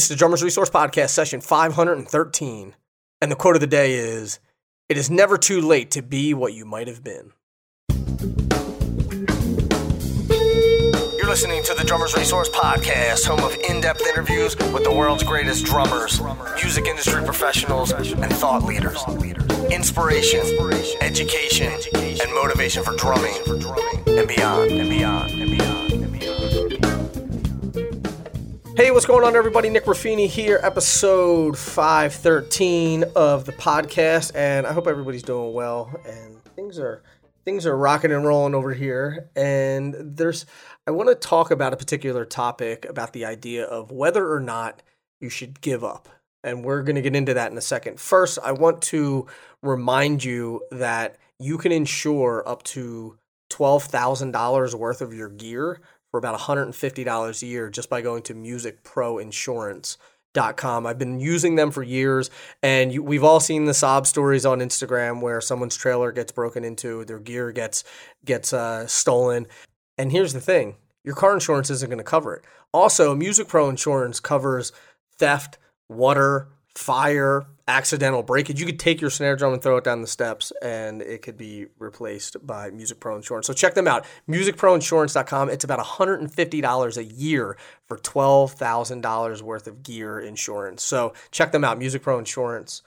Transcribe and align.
This 0.00 0.06
is 0.06 0.16
the 0.16 0.16
Drummers 0.16 0.42
Resource 0.42 0.70
Podcast, 0.70 1.10
session 1.10 1.42
513. 1.42 2.74
And 3.20 3.30
the 3.30 3.36
quote 3.36 3.54
of 3.54 3.60
the 3.60 3.66
day 3.66 3.92
is 3.92 4.40
It 4.88 4.96
is 4.96 5.10
never 5.10 5.36
too 5.36 5.60
late 5.60 5.90
to 5.90 6.00
be 6.00 6.32
what 6.32 6.54
you 6.54 6.64
might 6.64 6.88
have 6.88 7.04
been. 7.04 7.34
You're 11.18 11.28
listening 11.28 11.62
to 11.64 11.74
the 11.74 11.84
Drummers 11.86 12.16
Resource 12.16 12.48
Podcast, 12.48 13.26
home 13.26 13.40
of 13.40 13.54
in 13.68 13.82
depth 13.82 14.00
interviews 14.06 14.56
with 14.72 14.84
the 14.84 14.90
world's 14.90 15.22
greatest 15.22 15.66
drummers, 15.66 16.18
music 16.54 16.86
industry 16.86 17.22
professionals, 17.22 17.92
and 17.92 18.32
thought 18.32 18.64
leaders. 18.64 19.04
Inspiration, 19.70 20.40
education, 21.02 21.74
and 21.94 22.32
motivation 22.32 22.82
for 22.82 22.96
drumming 22.96 23.34
and 24.06 24.26
beyond, 24.26 24.70
and 24.70 24.88
beyond, 24.88 25.30
and 25.32 25.40
beyond, 25.40 25.40
and 25.42 25.50
beyond. 25.58 25.89
Hey, 28.80 28.90
what's 28.90 29.04
going 29.04 29.26
on, 29.26 29.36
everybody? 29.36 29.68
Nick 29.68 29.84
Ruffini 29.84 30.26
here, 30.26 30.58
episode 30.62 31.58
513 31.58 33.04
of 33.14 33.44
the 33.44 33.52
podcast, 33.52 34.32
and 34.34 34.66
I 34.66 34.72
hope 34.72 34.86
everybody's 34.86 35.22
doing 35.22 35.52
well 35.52 35.94
and 36.06 36.42
things 36.56 36.78
are 36.78 37.02
things 37.44 37.66
are 37.66 37.76
rocking 37.76 38.10
and 38.10 38.24
rolling 38.24 38.54
over 38.54 38.72
here. 38.72 39.28
And 39.36 39.94
there's 40.16 40.46
I 40.86 40.92
want 40.92 41.10
to 41.10 41.14
talk 41.14 41.50
about 41.50 41.74
a 41.74 41.76
particular 41.76 42.24
topic 42.24 42.86
about 42.86 43.12
the 43.12 43.26
idea 43.26 43.66
of 43.66 43.90
whether 43.90 44.32
or 44.32 44.40
not 44.40 44.82
you 45.20 45.28
should 45.28 45.60
give 45.60 45.84
up. 45.84 46.08
And 46.42 46.64
we're 46.64 46.82
going 46.82 46.96
to 46.96 47.02
get 47.02 47.14
into 47.14 47.34
that 47.34 47.52
in 47.52 47.58
a 47.58 47.60
second. 47.60 48.00
First, 48.00 48.38
I 48.42 48.52
want 48.52 48.80
to 48.84 49.26
remind 49.62 50.24
you 50.24 50.62
that 50.70 51.18
you 51.38 51.58
can 51.58 51.70
insure 51.70 52.42
up 52.48 52.62
to 52.62 53.18
$12,000 53.50 54.74
worth 54.74 55.02
of 55.02 55.12
your 55.12 55.28
gear 55.28 55.82
for 56.10 56.18
about 56.18 56.38
$150 56.38 57.42
a 57.42 57.46
year 57.46 57.70
just 57.70 57.88
by 57.88 58.02
going 58.02 58.22
to 58.24 58.34
musicproinsurance.com. 58.34 60.86
I've 60.86 60.98
been 60.98 61.20
using 61.20 61.54
them 61.56 61.70
for 61.70 61.82
years, 61.82 62.30
and 62.62 62.92
you, 62.92 63.02
we've 63.02 63.24
all 63.24 63.40
seen 63.40 63.64
the 63.64 63.74
sob 63.74 64.06
stories 64.06 64.46
on 64.46 64.60
Instagram 64.60 65.20
where 65.20 65.40
someone's 65.40 65.76
trailer 65.76 66.12
gets 66.12 66.32
broken 66.32 66.64
into, 66.64 67.04
their 67.04 67.18
gear 67.18 67.52
gets 67.52 67.84
gets 68.24 68.52
uh, 68.52 68.86
stolen. 68.86 69.46
And 69.98 70.12
here's 70.12 70.32
the 70.32 70.40
thing: 70.40 70.76
your 71.04 71.14
car 71.14 71.34
insurance 71.34 71.70
isn't 71.70 71.88
going 71.88 71.98
to 71.98 72.04
cover 72.04 72.34
it. 72.34 72.44
Also, 72.72 73.14
Music 73.14 73.48
Pro 73.48 73.68
Insurance 73.68 74.20
covers 74.20 74.72
theft, 75.18 75.58
water, 75.88 76.48
fire, 76.80 77.44
accidental 77.68 78.22
breakage. 78.22 78.58
You 78.58 78.64
could 78.64 78.78
take 78.78 79.00
your 79.00 79.10
snare 79.10 79.36
drum 79.36 79.52
and 79.52 79.62
throw 79.62 79.76
it 79.76 79.84
down 79.84 80.00
the 80.00 80.06
steps, 80.06 80.50
and 80.62 81.02
it 81.02 81.20
could 81.20 81.36
be 81.36 81.66
replaced 81.78 82.44
by 82.44 82.70
Music 82.70 82.98
Pro 82.98 83.16
Insurance. 83.16 83.46
So 83.46 83.52
check 83.52 83.74
them 83.74 83.86
out, 83.86 84.06
musicproinsurance.com. 84.28 85.50
It's 85.50 85.62
about 85.62 85.78
$150 85.78 86.96
a 86.96 87.04
year 87.04 87.56
for 87.86 87.98
$12,000 87.98 89.42
worth 89.42 89.66
of 89.66 89.82
gear 89.82 90.18
insurance. 90.18 90.82
So 90.82 91.12
check 91.30 91.52
them 91.52 91.64
out, 91.64 91.78
Music 91.78 92.02
Pro 92.02 92.18
Insurance. 92.18 92.82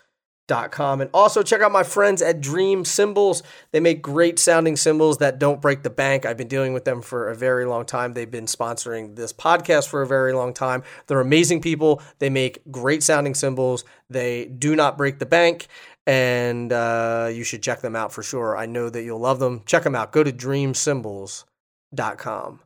Com. 0.47 0.99
And 0.99 1.09
also 1.13 1.41
check 1.41 1.61
out 1.61 1.71
my 1.71 1.83
friends 1.83 2.21
at 2.21 2.41
Dream 2.41 2.83
Cymbals. 2.83 3.43
They 3.71 3.79
make 3.79 4.01
great 4.01 4.37
sounding 4.37 4.75
cymbals 4.75 5.19
that 5.19 5.39
don't 5.39 5.61
break 5.61 5.83
the 5.83 5.89
bank. 5.89 6.25
I've 6.25 6.35
been 6.35 6.49
dealing 6.49 6.73
with 6.73 6.83
them 6.83 7.01
for 7.01 7.29
a 7.29 7.35
very 7.35 7.65
long 7.65 7.85
time. 7.85 8.13
They've 8.13 8.29
been 8.29 8.47
sponsoring 8.47 9.15
this 9.15 9.31
podcast 9.31 9.87
for 9.87 10.01
a 10.01 10.07
very 10.07 10.33
long 10.33 10.53
time. 10.53 10.83
They're 11.07 11.21
amazing 11.21 11.61
people. 11.61 12.01
They 12.19 12.29
make 12.29 12.59
great 12.69 13.03
sounding 13.03 13.35
cymbals. 13.35 13.85
They 14.09 14.43
do 14.45 14.75
not 14.75 14.97
break 14.97 15.19
the 15.19 15.25
bank. 15.25 15.67
And 16.05 16.73
uh, 16.73 17.29
you 17.33 17.45
should 17.45 17.63
check 17.63 17.79
them 17.79 17.95
out 17.95 18.11
for 18.11 18.21
sure. 18.21 18.57
I 18.57 18.65
know 18.65 18.89
that 18.89 19.03
you'll 19.03 19.19
love 19.19 19.39
them. 19.39 19.61
Check 19.65 19.83
them 19.83 19.95
out. 19.95 20.11
Go 20.11 20.25
to 20.25 20.33
dreamcymbals.com. 20.33 22.59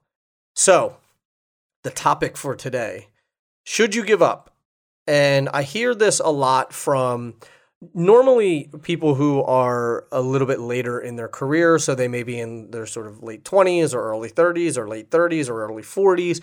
So, 0.56 0.98
the 1.84 1.92
topic 1.92 2.38
for 2.38 2.56
today 2.56 3.10
should 3.64 3.94
you 3.94 4.04
give 4.04 4.24
up? 4.24 4.56
And 5.06 5.48
I 5.50 5.62
hear 5.62 5.94
this 5.94 6.20
a 6.20 6.32
lot 6.32 6.74
from 6.74 7.36
normally 7.94 8.70
people 8.82 9.16
who 9.16 9.44
are 9.44 10.06
a 10.12 10.22
little 10.22 10.48
bit 10.48 10.60
later 10.60 11.00
in 11.00 11.16
their 11.16 11.28
career 11.28 11.80
so 11.80 11.96
they 11.96 12.08
may 12.08 12.24
be 12.24 12.40
in 12.40 12.72
their 12.72 12.86
sort 12.86 13.08
of 13.08 13.24
late 13.24 13.44
20s 13.44 13.94
or 13.94 14.02
early 14.02 14.30
30s 14.30 14.78
or 14.78 14.88
late 14.88 15.10
30s 15.10 15.50
or 15.50 15.64
early 15.64 15.84
40s 15.84 16.42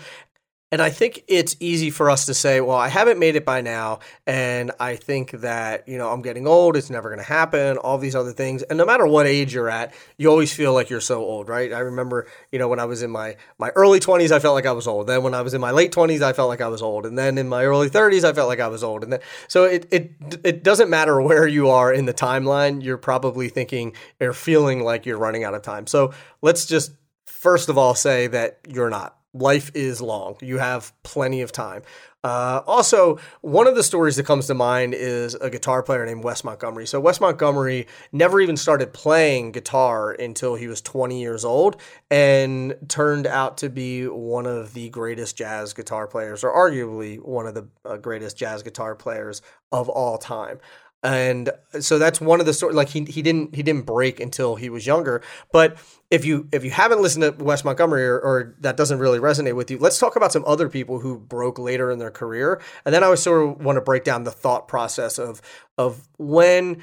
and 0.74 0.82
I 0.82 0.90
think 0.90 1.22
it's 1.28 1.54
easy 1.60 1.88
for 1.90 2.10
us 2.10 2.26
to 2.26 2.34
say, 2.34 2.60
well, 2.60 2.76
I 2.76 2.88
haven't 2.88 3.20
made 3.20 3.36
it 3.36 3.44
by 3.44 3.60
now. 3.60 4.00
And 4.26 4.72
I 4.80 4.96
think 4.96 5.30
that, 5.30 5.86
you 5.86 5.98
know, 5.98 6.10
I'm 6.10 6.20
getting 6.20 6.48
old. 6.48 6.76
It's 6.76 6.90
never 6.90 7.10
going 7.10 7.20
to 7.20 7.24
happen. 7.24 7.76
All 7.76 7.96
these 7.96 8.16
other 8.16 8.32
things. 8.32 8.64
And 8.64 8.76
no 8.76 8.84
matter 8.84 9.06
what 9.06 9.24
age 9.24 9.54
you're 9.54 9.70
at, 9.70 9.94
you 10.18 10.28
always 10.28 10.52
feel 10.52 10.74
like 10.74 10.90
you're 10.90 11.00
so 11.00 11.22
old, 11.22 11.48
right? 11.48 11.72
I 11.72 11.78
remember, 11.78 12.26
you 12.50 12.58
know, 12.58 12.66
when 12.66 12.80
I 12.80 12.86
was 12.86 13.04
in 13.04 13.12
my, 13.12 13.36
my 13.56 13.68
early 13.76 14.00
20s, 14.00 14.32
I 14.32 14.40
felt 14.40 14.56
like 14.56 14.66
I 14.66 14.72
was 14.72 14.88
old. 14.88 15.06
Then 15.06 15.22
when 15.22 15.32
I 15.32 15.42
was 15.42 15.54
in 15.54 15.60
my 15.60 15.70
late 15.70 15.92
20s, 15.92 16.22
I 16.22 16.32
felt 16.32 16.48
like 16.48 16.60
I 16.60 16.66
was 16.66 16.82
old. 16.82 17.06
And 17.06 17.16
then 17.16 17.38
in 17.38 17.48
my 17.48 17.64
early 17.64 17.88
30s, 17.88 18.24
I 18.24 18.32
felt 18.32 18.48
like 18.48 18.58
I 18.58 18.66
was 18.66 18.82
old. 18.82 19.04
And 19.04 19.12
then, 19.12 19.20
so 19.46 19.62
it, 19.62 19.86
it, 19.92 20.10
it 20.42 20.64
doesn't 20.64 20.90
matter 20.90 21.22
where 21.22 21.46
you 21.46 21.70
are 21.70 21.92
in 21.92 22.06
the 22.06 22.14
timeline. 22.14 22.82
You're 22.82 22.98
probably 22.98 23.48
thinking 23.48 23.92
or 24.20 24.32
feeling 24.32 24.82
like 24.82 25.06
you're 25.06 25.18
running 25.18 25.44
out 25.44 25.54
of 25.54 25.62
time. 25.62 25.86
So 25.86 26.12
let's 26.42 26.66
just 26.66 26.90
first 27.26 27.68
of 27.68 27.78
all 27.78 27.94
say 27.94 28.26
that 28.26 28.58
you're 28.66 28.90
not 28.90 29.16
life 29.34 29.70
is 29.74 30.00
long. 30.00 30.36
You 30.40 30.58
have 30.58 30.92
plenty 31.02 31.42
of 31.42 31.52
time. 31.52 31.82
Uh, 32.22 32.62
also, 32.66 33.18
one 33.42 33.66
of 33.66 33.74
the 33.74 33.82
stories 33.82 34.16
that 34.16 34.24
comes 34.24 34.46
to 34.46 34.54
mind 34.54 34.94
is 34.94 35.34
a 35.34 35.50
guitar 35.50 35.82
player 35.82 36.06
named 36.06 36.24
Wes 36.24 36.42
Montgomery. 36.42 36.86
So, 36.86 36.98
Wes 36.98 37.20
Montgomery 37.20 37.86
never 38.12 38.40
even 38.40 38.56
started 38.56 38.94
playing 38.94 39.52
guitar 39.52 40.12
until 40.12 40.54
he 40.54 40.66
was 40.66 40.80
20 40.80 41.20
years 41.20 41.44
old 41.44 41.76
and 42.10 42.76
turned 42.88 43.26
out 43.26 43.58
to 43.58 43.68
be 43.68 44.06
one 44.06 44.46
of 44.46 44.72
the 44.72 44.88
greatest 44.88 45.36
jazz 45.36 45.74
guitar 45.74 46.06
players, 46.06 46.42
or 46.42 46.54
arguably 46.54 47.20
one 47.20 47.46
of 47.46 47.52
the 47.52 47.68
uh, 47.84 47.98
greatest 47.98 48.38
jazz 48.38 48.62
guitar 48.62 48.94
players 48.94 49.42
of 49.70 49.90
all 49.90 50.16
time 50.16 50.60
and 51.04 51.50
so 51.80 51.98
that's 51.98 52.18
one 52.18 52.40
of 52.40 52.46
the 52.46 52.54
stories 52.54 52.74
like 52.74 52.88
he, 52.88 53.04
he 53.04 53.20
didn't 53.20 53.54
he 53.54 53.62
didn't 53.62 53.84
break 53.84 54.20
until 54.20 54.56
he 54.56 54.70
was 54.70 54.86
younger. 54.86 55.20
But 55.52 55.76
if 56.10 56.24
you 56.24 56.48
if 56.50 56.64
you 56.64 56.70
haven't 56.70 57.02
listened 57.02 57.38
to 57.38 57.44
wes 57.44 57.62
montgomery 57.62 58.06
or, 58.06 58.18
or, 58.18 58.54
that 58.60 58.78
doesn't 58.78 58.98
really 58.98 59.18
resonate 59.18 59.54
with 59.54 59.70
you 59.70 59.78
let's 59.78 59.98
talk 59.98 60.16
about 60.16 60.32
some 60.32 60.44
other 60.46 60.68
people 60.68 61.00
who 61.00 61.18
broke 61.18 61.58
later 61.58 61.90
in 61.90 61.98
their 61.98 62.10
career. 62.10 62.60
And 62.86 62.94
then 62.94 63.04
i 63.04 63.14
sort 63.16 63.46
of 63.46 63.62
want 63.62 63.76
to 63.76 63.82
break 63.82 64.04
down 64.04 64.24
the 64.24 64.30
thought 64.30 64.66
process 64.66 65.18
of 65.18 65.42
of 65.76 66.08
when 66.16 66.82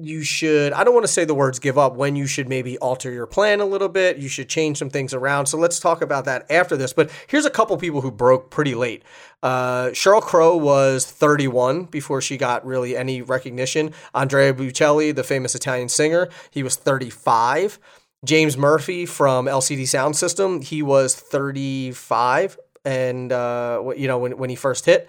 you 0.00 0.22
should 0.22 0.72
i 0.72 0.82
don't 0.82 0.94
want 0.94 1.04
to 1.04 1.12
say 1.12 1.24
the 1.24 1.34
words 1.34 1.58
give 1.58 1.78
up 1.78 1.94
when 1.94 2.16
you 2.16 2.26
should 2.26 2.48
maybe 2.48 2.76
alter 2.78 3.12
your 3.12 3.26
plan 3.26 3.60
a 3.60 3.64
little 3.64 3.88
bit 3.88 4.16
you 4.16 4.28
should 4.28 4.48
change 4.48 4.76
some 4.76 4.90
things 4.90 5.14
around 5.14 5.46
so 5.46 5.56
let's 5.56 5.78
talk 5.78 6.02
about 6.02 6.24
that 6.24 6.44
after 6.50 6.76
this 6.76 6.92
but 6.92 7.10
here's 7.28 7.44
a 7.44 7.50
couple 7.50 7.76
people 7.76 8.00
who 8.00 8.10
broke 8.10 8.50
pretty 8.50 8.74
late. 8.74 9.02
Uh, 9.42 9.88
sheryl 9.88 10.22
crow 10.22 10.56
was 10.56 11.04
31 11.04 11.84
before 11.84 12.20
she 12.20 12.36
got 12.38 12.64
really 12.64 12.96
any 12.96 13.20
recognition. 13.20 13.92
Andrea 14.14 14.52
bocelli 14.54 15.14
the 15.14 15.22
famous 15.22 15.54
italian 15.54 15.88
singer 15.88 16.28
he 16.50 16.62
was 16.62 16.76
35 16.76 17.78
james 18.24 18.56
murphy 18.56 19.06
from 19.06 19.46
lcd 19.46 19.86
sound 19.86 20.16
system 20.16 20.60
he 20.60 20.82
was 20.82 21.14
35 21.14 22.58
and 22.84 23.32
uh, 23.32 23.82
you 23.96 24.08
know 24.08 24.18
when, 24.18 24.36
when 24.38 24.50
he 24.50 24.56
first 24.56 24.86
hit 24.86 25.08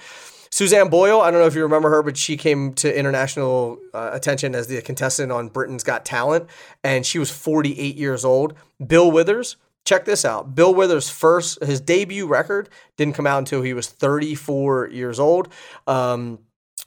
Suzanne 0.55 0.87
Boyle, 0.87 1.19
I 1.19 1.31
don't 1.31 1.41
know 1.41 1.47
if 1.47 1.53
you 1.53 1.63
remember 1.63 1.89
her, 1.89 2.01
but 2.01 2.15
she 2.15 2.37
came 2.37 2.71
to 2.75 2.97
international 2.97 3.77
uh, 3.93 4.11
attention 4.13 4.55
as 4.55 4.67
the 4.67 4.81
contestant 4.81 5.29
on 5.29 5.49
Britain's 5.49 5.83
Got 5.83 6.05
Talent, 6.05 6.49
and 6.81 7.05
she 7.05 7.19
was 7.19 7.29
48 7.29 7.97
years 7.97 8.23
old. 8.23 8.53
Bill 8.87 9.11
Withers, 9.11 9.57
check 9.83 10.05
this 10.05 10.23
out. 10.23 10.55
Bill 10.55 10.73
Withers' 10.73 11.09
first, 11.09 11.61
his 11.61 11.81
debut 11.81 12.25
record 12.25 12.69
didn't 12.95 13.15
come 13.15 13.27
out 13.27 13.39
until 13.39 13.63
he 13.63 13.73
was 13.73 13.89
34 13.89 14.91
years 14.91 15.19
old. 15.19 15.49
Um, 15.87 16.39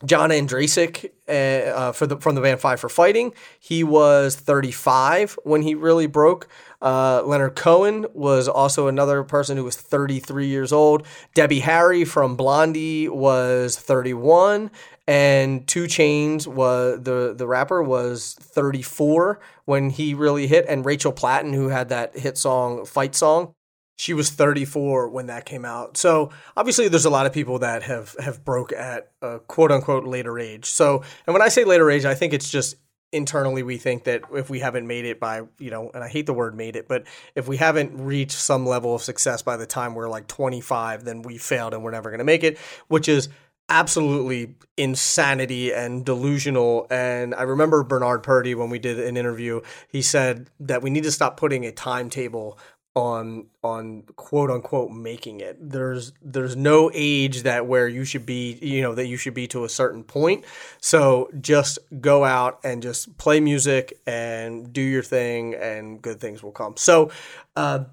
John 0.04 0.30
Ondrasik 0.30 1.10
uh, 1.28 1.32
uh, 1.32 1.92
for 1.92 2.06
the 2.06 2.16
from 2.18 2.36
the 2.36 2.40
band 2.40 2.60
Five 2.60 2.78
for 2.78 2.88
Fighting. 2.88 3.32
He 3.58 3.82
was 3.82 4.36
35 4.36 5.38
when 5.42 5.62
he 5.62 5.74
really 5.74 6.06
broke. 6.06 6.48
Uh, 6.80 7.22
Leonard 7.24 7.56
Cohen 7.56 8.06
was 8.14 8.46
also 8.46 8.86
another 8.86 9.24
person 9.24 9.56
who 9.56 9.64
was 9.64 9.76
33 9.76 10.46
years 10.46 10.72
old. 10.72 11.04
Debbie 11.34 11.60
Harry 11.60 12.04
from 12.04 12.36
Blondie 12.36 13.08
was 13.08 13.76
31, 13.76 14.70
and 15.08 15.66
2 15.66 15.84
Chainz 15.84 16.46
was 16.46 17.00
the 17.02 17.34
the 17.36 17.48
rapper 17.48 17.82
was 17.82 18.36
34 18.40 19.40
when 19.64 19.90
he 19.90 20.14
really 20.14 20.46
hit, 20.46 20.64
and 20.68 20.86
Rachel 20.86 21.12
Platten, 21.12 21.54
who 21.54 21.68
had 21.68 21.88
that 21.88 22.16
hit 22.16 22.38
song 22.38 22.86
"Fight 22.86 23.16
Song," 23.16 23.54
she 23.98 24.14
was 24.14 24.30
34 24.30 25.08
when 25.08 25.26
that 25.26 25.44
came 25.44 25.64
out. 25.64 25.96
So 25.96 26.30
obviously 26.56 26.86
there's 26.86 27.04
a 27.04 27.10
lot 27.10 27.26
of 27.26 27.32
people 27.32 27.58
that 27.58 27.82
have 27.82 28.14
have 28.20 28.44
broke 28.44 28.72
at 28.72 29.10
a 29.20 29.40
quote 29.40 29.72
unquote 29.72 30.04
later 30.04 30.38
age. 30.38 30.66
So 30.66 31.02
and 31.26 31.34
when 31.34 31.42
I 31.42 31.48
say 31.48 31.64
later 31.64 31.90
age, 31.90 32.04
I 32.04 32.14
think 32.14 32.32
it's 32.32 32.48
just 32.48 32.76
internally 33.12 33.64
we 33.64 33.76
think 33.76 34.04
that 34.04 34.22
if 34.32 34.48
we 34.48 34.60
haven't 34.60 34.86
made 34.86 35.04
it 35.04 35.18
by, 35.18 35.42
you 35.58 35.70
know, 35.70 35.90
and 35.94 36.04
I 36.04 36.08
hate 36.08 36.26
the 36.26 36.32
word 36.32 36.54
made 36.54 36.76
it, 36.76 36.86
but 36.86 37.06
if 37.34 37.48
we 37.48 37.56
haven't 37.56 37.98
reached 37.98 38.38
some 38.38 38.66
level 38.66 38.94
of 38.94 39.02
success 39.02 39.42
by 39.42 39.56
the 39.56 39.66
time 39.66 39.94
we're 39.94 40.08
like 40.08 40.28
25, 40.28 41.04
then 41.04 41.22
we 41.22 41.36
failed 41.36 41.74
and 41.74 41.82
we're 41.82 41.90
never 41.90 42.10
going 42.10 42.18
to 42.18 42.24
make 42.24 42.44
it, 42.44 42.56
which 42.86 43.08
is 43.08 43.28
absolutely 43.68 44.54
insanity 44.76 45.72
and 45.72 46.04
delusional. 46.04 46.86
And 46.90 47.34
I 47.34 47.42
remember 47.42 47.82
Bernard 47.82 48.22
Purdie 48.22 48.54
when 48.54 48.70
we 48.70 48.78
did 48.78 48.98
an 49.00 49.16
interview, 49.16 49.60
he 49.88 50.02
said 50.02 50.50
that 50.60 50.82
we 50.82 50.90
need 50.90 51.04
to 51.04 51.12
stop 51.12 51.36
putting 51.36 51.66
a 51.66 51.72
timetable 51.72 52.58
on 52.98 53.46
on 53.62 54.02
quote 54.16 54.50
unquote 54.50 54.90
making 54.90 55.40
it. 55.40 55.56
There's 55.60 56.12
there's 56.20 56.56
no 56.56 56.90
age 56.92 57.44
that 57.44 57.64
where 57.66 57.86
you 57.86 58.04
should 58.04 58.26
be, 58.26 58.58
you 58.60 58.82
know, 58.82 58.92
that 58.96 59.06
you 59.06 59.16
should 59.16 59.34
be 59.34 59.46
to 59.48 59.62
a 59.62 59.68
certain 59.68 60.02
point. 60.02 60.44
So 60.80 61.30
just 61.40 61.78
go 62.00 62.24
out 62.24 62.58
and 62.64 62.82
just 62.82 63.16
play 63.16 63.38
music 63.38 64.00
and 64.04 64.72
do 64.72 64.80
your 64.80 65.04
thing 65.04 65.54
and 65.54 66.02
good 66.02 66.18
things 66.18 66.42
will 66.42 66.50
come. 66.50 66.76
So 66.76 67.12
uh 67.54 67.84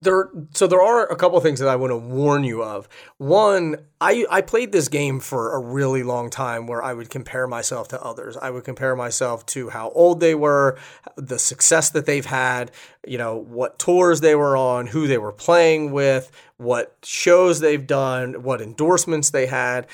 there 0.00 0.30
so 0.54 0.66
there 0.66 0.80
are 0.80 1.06
a 1.06 1.16
couple 1.16 1.38
things 1.40 1.60
that 1.60 1.68
I 1.68 1.76
want 1.76 1.90
to 1.90 1.96
warn 1.96 2.44
you 2.44 2.62
of. 2.62 2.88
One, 3.18 3.76
I 4.00 4.24
I 4.30 4.40
played 4.40 4.72
this 4.72 4.88
game 4.88 5.20
for 5.20 5.54
a 5.54 5.58
really 5.58 6.02
long 6.02 6.30
time 6.30 6.66
where 6.66 6.82
I 6.82 6.94
would 6.94 7.10
compare 7.10 7.46
myself 7.46 7.88
to 7.88 8.02
others. 8.02 8.36
I 8.36 8.50
would 8.50 8.64
compare 8.64 8.96
myself 8.96 9.44
to 9.46 9.70
how 9.70 9.90
old 9.90 10.20
they 10.20 10.34
were, 10.34 10.78
the 11.16 11.38
success 11.38 11.90
that 11.90 12.06
they've 12.06 12.24
had, 12.24 12.70
you 13.06 13.18
know, 13.18 13.36
what 13.36 13.78
tours 13.78 14.20
they 14.20 14.34
were 14.34 14.56
on, 14.56 14.86
who 14.86 15.06
they 15.06 15.18
were 15.18 15.32
playing 15.32 15.92
with, 15.92 16.30
what 16.56 16.96
shows 17.02 17.60
they've 17.60 17.86
done, 17.86 18.42
what 18.42 18.60
endorsements 18.60 19.30
they 19.30 19.46
had. 19.46 19.86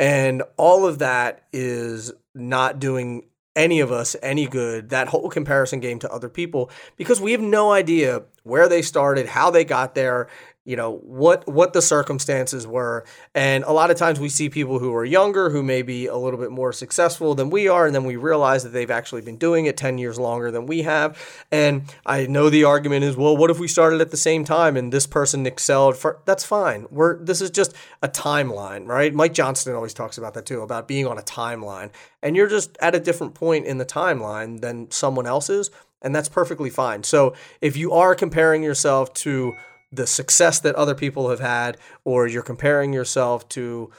And 0.00 0.42
all 0.56 0.86
of 0.86 1.00
that 1.00 1.42
is 1.52 2.12
not 2.34 2.78
doing 2.78 3.24
any 3.58 3.80
of 3.80 3.92
us 3.92 4.16
any 4.22 4.46
good, 4.46 4.88
that 4.90 5.08
whole 5.08 5.28
comparison 5.28 5.80
game 5.80 5.98
to 5.98 6.10
other 6.10 6.28
people, 6.28 6.70
because 6.96 7.20
we 7.20 7.32
have 7.32 7.40
no 7.40 7.72
idea 7.72 8.22
where 8.44 8.68
they 8.68 8.80
started, 8.80 9.26
how 9.26 9.50
they 9.50 9.64
got 9.64 9.94
there, 9.94 10.28
you 10.68 10.76
know 10.76 10.98
what 10.98 11.48
what 11.48 11.72
the 11.72 11.80
circumstances 11.80 12.66
were. 12.66 13.06
And 13.34 13.64
a 13.64 13.72
lot 13.72 13.90
of 13.90 13.96
times 13.96 14.20
we 14.20 14.28
see 14.28 14.50
people 14.50 14.78
who 14.78 14.94
are 14.94 15.04
younger 15.04 15.48
who 15.48 15.62
may 15.62 15.80
be 15.80 16.06
a 16.06 16.16
little 16.16 16.38
bit 16.38 16.50
more 16.50 16.74
successful 16.74 17.34
than 17.34 17.48
we 17.48 17.68
are 17.68 17.86
and 17.86 17.94
then 17.94 18.04
we 18.04 18.16
realize 18.16 18.64
that 18.64 18.74
they've 18.74 18.90
actually 18.90 19.22
been 19.22 19.38
doing 19.38 19.64
it 19.64 19.78
10 19.78 19.96
years 19.96 20.18
longer 20.18 20.50
than 20.50 20.66
we 20.66 20.82
have. 20.82 21.18
And 21.50 21.84
i 22.04 22.26
know 22.26 22.50
the 22.50 22.64
argument 22.64 23.04
is 23.04 23.16
well 23.16 23.34
what 23.34 23.50
if 23.50 23.58
we 23.58 23.66
started 23.66 24.02
at 24.02 24.10
the 24.10 24.18
same 24.18 24.44
time 24.44 24.76
and 24.76 24.92
this 24.92 25.06
person 25.06 25.46
excelled 25.46 25.96
for 25.96 26.20
that's 26.26 26.44
fine. 26.44 26.86
We're 26.90 27.24
this 27.24 27.40
is 27.40 27.50
just 27.50 27.72
a 28.02 28.08
timeline 28.08 28.86
right? 28.86 29.14
Mike 29.14 29.32
johnston 29.32 29.74
always 29.74 29.94
talks 29.94 30.18
about 30.18 30.34
that 30.34 30.44
too 30.44 30.60
about 30.60 30.86
being 30.86 31.06
on 31.06 31.16
a 31.16 31.22
timeline. 31.22 31.90
And 32.22 32.36
you're 32.36 32.46
just 32.46 32.76
at 32.82 32.94
a 32.94 33.00
different 33.00 33.34
point 33.34 33.64
in 33.64 33.78
the 33.78 33.86
timeline 33.86 34.60
than 34.60 34.90
someone 34.90 35.26
else 35.26 35.48
is 35.48 35.70
and 36.02 36.14
that's 36.14 36.28
perfectly 36.28 36.70
fine. 36.70 37.02
So 37.02 37.34
if 37.60 37.76
you 37.76 37.92
are 37.92 38.14
comparing 38.14 38.62
yourself 38.62 39.12
to 39.14 39.56
the 39.90 40.06
success 40.06 40.60
that 40.60 40.74
other 40.74 40.94
people 40.94 41.30
have 41.30 41.40
had 41.40 41.76
or 42.04 42.26
you're 42.26 42.42
comparing 42.42 42.92
yourself 42.92 43.48
to 43.48 43.90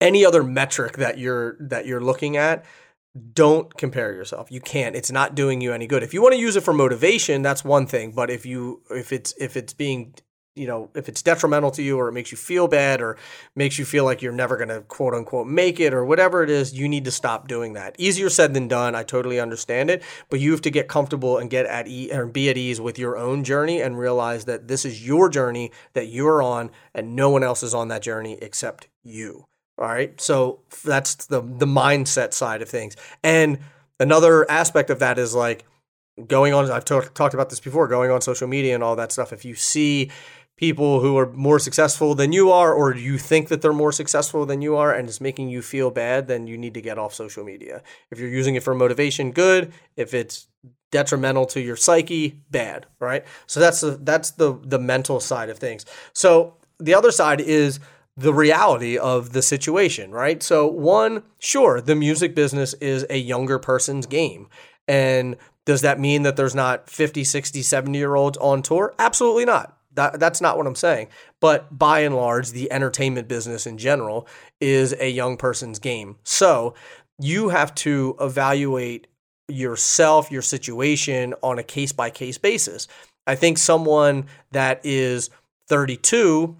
any 0.00 0.24
other 0.24 0.42
metric 0.42 0.96
that 0.96 1.18
you're 1.18 1.56
that 1.60 1.86
you're 1.86 2.00
looking 2.00 2.36
at 2.36 2.64
don't 3.32 3.74
compare 3.78 4.12
yourself. 4.12 4.52
You 4.52 4.60
can't. 4.60 4.94
It's 4.94 5.10
not 5.10 5.34
doing 5.34 5.62
you 5.62 5.72
any 5.72 5.86
good. 5.86 6.02
If 6.02 6.12
you 6.12 6.20
want 6.20 6.34
to 6.34 6.40
use 6.40 6.54
it 6.54 6.62
for 6.62 6.74
motivation 6.74 7.42
that's 7.42 7.64
one 7.64 7.86
thing 7.86 8.12
but 8.12 8.30
if 8.30 8.44
you 8.44 8.82
if 8.90 9.12
it's 9.12 9.34
if 9.38 9.56
it's 9.56 9.72
being 9.72 10.14
you 10.56 10.66
know, 10.66 10.90
if 10.94 11.08
it's 11.08 11.22
detrimental 11.22 11.70
to 11.72 11.82
you 11.82 11.98
or 11.98 12.08
it 12.08 12.12
makes 12.12 12.32
you 12.32 12.38
feel 12.38 12.66
bad 12.66 13.00
or 13.02 13.16
makes 13.54 13.78
you 13.78 13.84
feel 13.84 14.04
like 14.04 14.22
you're 14.22 14.32
never 14.32 14.56
going 14.56 14.70
to 14.70 14.80
quote 14.80 15.14
unquote 15.14 15.46
make 15.46 15.78
it 15.78 15.92
or 15.92 16.04
whatever 16.04 16.42
it 16.42 16.50
is, 16.50 16.72
you 16.72 16.88
need 16.88 17.04
to 17.04 17.10
stop 17.10 17.46
doing 17.46 17.74
that. 17.74 17.94
Easier 17.98 18.30
said 18.30 18.54
than 18.54 18.66
done. 18.66 18.94
I 18.94 19.02
totally 19.02 19.38
understand 19.38 19.90
it, 19.90 20.02
but 20.30 20.40
you 20.40 20.50
have 20.52 20.62
to 20.62 20.70
get 20.70 20.88
comfortable 20.88 21.36
and 21.38 21.50
get 21.50 21.66
at 21.66 21.86
ease 21.86 22.10
or 22.10 22.26
be 22.26 22.48
at 22.48 22.56
ease 22.56 22.80
with 22.80 22.98
your 22.98 23.16
own 23.18 23.44
journey 23.44 23.82
and 23.82 23.98
realize 23.98 24.46
that 24.46 24.66
this 24.66 24.84
is 24.84 25.06
your 25.06 25.28
journey 25.28 25.70
that 25.92 26.08
you're 26.08 26.42
on 26.42 26.70
and 26.94 27.14
no 27.14 27.28
one 27.28 27.44
else 27.44 27.62
is 27.62 27.74
on 27.74 27.88
that 27.88 28.02
journey 28.02 28.38
except 28.40 28.88
you. 29.04 29.44
All 29.78 29.86
right? 29.86 30.18
So 30.18 30.60
that's 30.84 31.26
the 31.26 31.42
the 31.42 31.66
mindset 31.66 32.32
side 32.32 32.62
of 32.62 32.68
things. 32.70 32.96
And 33.22 33.58
another 34.00 34.50
aspect 34.50 34.88
of 34.88 35.00
that 35.00 35.18
is 35.18 35.34
like 35.34 35.66
going 36.26 36.54
on 36.54 36.70
I've 36.70 36.84
talked 36.84 37.34
about 37.34 37.50
this 37.50 37.60
before, 37.60 37.88
going 37.88 38.10
on 38.10 38.20
social 38.22 38.48
media 38.48 38.74
and 38.74 38.82
all 38.82 38.96
that 38.96 39.12
stuff. 39.12 39.32
If 39.32 39.44
you 39.44 39.54
see 39.54 40.10
people 40.56 41.00
who 41.00 41.18
are 41.18 41.30
more 41.32 41.58
successful 41.58 42.14
than 42.14 42.32
you 42.32 42.50
are, 42.50 42.72
or 42.72 42.94
you 42.94 43.18
think 43.18 43.48
that 43.48 43.62
they're 43.62 43.72
more 43.72 43.92
successful 43.92 44.46
than 44.46 44.62
you 44.62 44.76
are, 44.76 44.92
and 44.92 45.08
it's 45.08 45.20
making 45.20 45.48
you 45.48 45.62
feel 45.62 45.90
bad, 45.90 46.28
then 46.28 46.46
you 46.46 46.56
need 46.56 46.74
to 46.74 46.80
get 46.80 46.98
off 46.98 47.12
social 47.14 47.44
media. 47.44 47.82
If 48.10 48.18
you're 48.18 48.28
using 48.28 48.54
it 48.54 48.62
for 48.62 48.74
motivation, 48.74 49.32
good. 49.32 49.72
If 49.96 50.14
it's 50.14 50.48
detrimental 50.90 51.46
to 51.46 51.60
your 51.60 51.76
psyche, 51.76 52.40
bad. 52.50 52.86
Right. 53.00 53.24
So 53.46 53.60
that's 53.60 53.80
the 53.80 53.92
that's 54.02 54.30
the 54.32 54.58
the 54.62 54.78
mental 54.78 55.20
side 55.20 55.50
of 55.50 55.58
things. 55.58 55.84
So 56.12 56.56
the 56.78 56.94
other 56.94 57.10
side 57.10 57.40
is 57.40 57.80
the 58.16 58.32
reality 58.32 58.96
of 58.96 59.32
the 59.32 59.42
situation, 59.42 60.10
right? 60.10 60.42
So, 60.42 60.66
one, 60.66 61.22
sure, 61.38 61.80
the 61.80 61.94
music 61.94 62.34
business 62.34 62.72
is 62.74 63.04
a 63.10 63.18
younger 63.18 63.58
person's 63.58 64.06
game. 64.06 64.48
And 64.88 65.36
does 65.66 65.82
that 65.82 66.00
mean 66.00 66.22
that 66.22 66.36
there's 66.36 66.54
not 66.54 66.88
50, 66.88 67.24
60, 67.24 67.62
70 67.62 67.98
year 67.98 68.14
olds 68.14 68.38
on 68.38 68.62
tour? 68.62 68.94
Absolutely 68.98 69.44
not. 69.44 69.75
That, 69.96 70.20
that's 70.20 70.40
not 70.40 70.56
what 70.56 70.66
I'm 70.66 70.76
saying. 70.76 71.08
But 71.40 71.76
by 71.76 72.00
and 72.00 72.14
large, 72.14 72.52
the 72.52 72.70
entertainment 72.70 73.28
business 73.28 73.66
in 73.66 73.78
general 73.78 74.28
is 74.60 74.94
a 74.98 75.10
young 75.10 75.36
person's 75.36 75.78
game. 75.78 76.16
So 76.22 76.74
you 77.18 77.48
have 77.48 77.74
to 77.76 78.16
evaluate 78.20 79.08
yourself, 79.48 80.30
your 80.30 80.42
situation 80.42 81.34
on 81.42 81.58
a 81.58 81.62
case 81.62 81.92
by 81.92 82.10
case 82.10 82.38
basis. 82.38 82.88
I 83.26 83.34
think 83.34 83.58
someone 83.58 84.26
that 84.52 84.80
is 84.84 85.30
32 85.68 86.56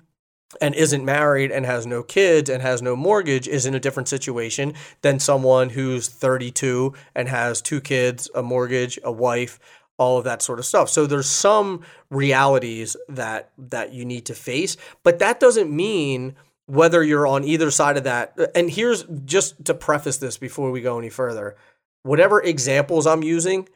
and 0.61 0.75
isn't 0.75 1.05
married 1.05 1.51
and 1.51 1.67
has 1.67 1.87
no 1.87 2.03
kids 2.03 2.49
and 2.49 2.63
has 2.63 2.81
no 2.81 2.97
mortgage 2.97 3.49
is 3.49 3.67
in 3.67 3.75
a 3.75 3.81
different 3.81 4.09
situation 4.09 4.75
than 5.03 5.19
someone 5.19 5.71
who's 5.71 6.09
32 6.09 6.93
and 7.15 7.29
has 7.29 7.61
two 7.61 7.81
kids, 7.81 8.31
a 8.35 8.43
mortgage, 8.43 8.99
a 9.05 9.13
wife, 9.13 9.59
all 9.99 10.19
of 10.19 10.25
that 10.25 10.43
sort 10.43 10.59
of 10.59 10.65
stuff. 10.65 10.89
So 10.89 11.07
there's 11.07 11.29
some 11.29 11.83
realities 12.11 12.97
that 13.09 13.51
that 13.59 13.93
you 13.93 14.05
need 14.05 14.27
to 14.27 14.35
face, 14.35 14.77
but 15.03 15.19
that 15.19 15.41
doesn't 15.41 15.75
mean 15.75 16.37
whether 16.67 17.03
you're 17.03 17.27
on 17.27 17.45
either 17.45 17.71
side 17.71 17.97
of 17.97 18.05
that. 18.05 18.37
And 18.55 18.71
here's 18.71 19.05
just 19.25 19.65
to 19.67 19.75
preface 19.75 20.19
this 20.19 20.37
before 20.37 20.71
we 20.71 20.81
go 20.81 20.99
any 20.99 21.11
further. 21.11 21.57
Whatever 22.03 22.43
examples 22.43 23.07
I'm 23.07 23.23
using, 23.23 23.69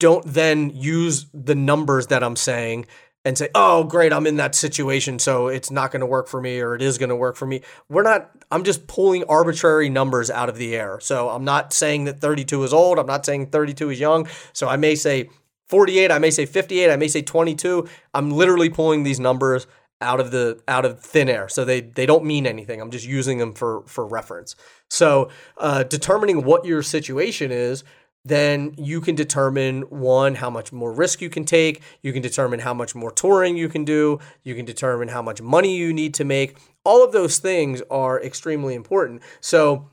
don't 0.00 0.24
then 0.24 0.70
use 0.70 1.26
the 1.34 1.54
numbers 1.54 2.06
that 2.08 2.22
I'm 2.22 2.36
saying 2.36 2.86
and 3.24 3.36
say, 3.36 3.48
"Oh, 3.54 3.84
great, 3.84 4.12
I'm 4.12 4.26
in 4.26 4.36
that 4.36 4.54
situation, 4.54 5.18
so 5.18 5.48
it's 5.48 5.70
not 5.70 5.90
going 5.90 6.00
to 6.00 6.06
work 6.06 6.28
for 6.28 6.40
me 6.40 6.60
or 6.60 6.74
it 6.74 6.82
is 6.82 6.98
going 6.98 7.08
to 7.08 7.16
work 7.16 7.36
for 7.36 7.46
me." 7.46 7.62
We're 7.88 8.02
not 8.02 8.30
I'm 8.50 8.64
just 8.64 8.86
pulling 8.86 9.24
arbitrary 9.24 9.88
numbers 9.88 10.30
out 10.30 10.48
of 10.48 10.56
the 10.56 10.74
air. 10.74 10.98
So 11.00 11.28
I'm 11.28 11.44
not 11.44 11.72
saying 11.72 12.04
that 12.04 12.20
32 12.20 12.64
is 12.64 12.72
old, 12.72 12.98
I'm 12.98 13.06
not 13.06 13.26
saying 13.26 13.46
32 13.50 13.90
is 13.90 14.00
young. 14.00 14.28
So 14.52 14.68
I 14.68 14.76
may 14.76 14.94
say 14.94 15.30
48, 15.68 16.10
I 16.10 16.18
may 16.18 16.30
say 16.30 16.46
58, 16.46 16.90
I 16.90 16.96
may 16.96 17.08
say 17.08 17.22
22. 17.22 17.88
I'm 18.14 18.30
literally 18.30 18.70
pulling 18.70 19.02
these 19.02 19.20
numbers 19.20 19.66
out 20.00 20.20
of 20.20 20.30
the 20.30 20.60
out 20.68 20.84
of 20.84 21.00
thin 21.00 21.28
air 21.28 21.48
so 21.48 21.64
they 21.64 21.80
they 21.80 22.06
don't 22.06 22.24
mean 22.24 22.46
anything 22.46 22.80
i'm 22.80 22.90
just 22.90 23.06
using 23.06 23.38
them 23.38 23.52
for 23.52 23.82
for 23.86 24.06
reference 24.06 24.54
so 24.88 25.28
uh, 25.58 25.82
determining 25.82 26.44
what 26.44 26.64
your 26.64 26.82
situation 26.82 27.50
is 27.50 27.82
then 28.24 28.74
you 28.76 29.00
can 29.00 29.14
determine 29.14 29.82
one, 29.82 30.34
how 30.34 30.50
much 30.50 30.72
more 30.72 30.92
risk 30.92 31.20
you 31.20 31.30
can 31.30 31.44
take. 31.44 31.82
You 32.02 32.12
can 32.12 32.22
determine 32.22 32.60
how 32.60 32.74
much 32.74 32.94
more 32.94 33.10
touring 33.10 33.56
you 33.56 33.68
can 33.68 33.84
do. 33.84 34.18
You 34.42 34.54
can 34.54 34.64
determine 34.64 35.08
how 35.08 35.22
much 35.22 35.40
money 35.40 35.76
you 35.76 35.92
need 35.92 36.14
to 36.14 36.24
make. 36.24 36.58
All 36.84 37.04
of 37.04 37.12
those 37.12 37.38
things 37.38 37.82
are 37.90 38.20
extremely 38.22 38.74
important. 38.74 39.22
So 39.40 39.90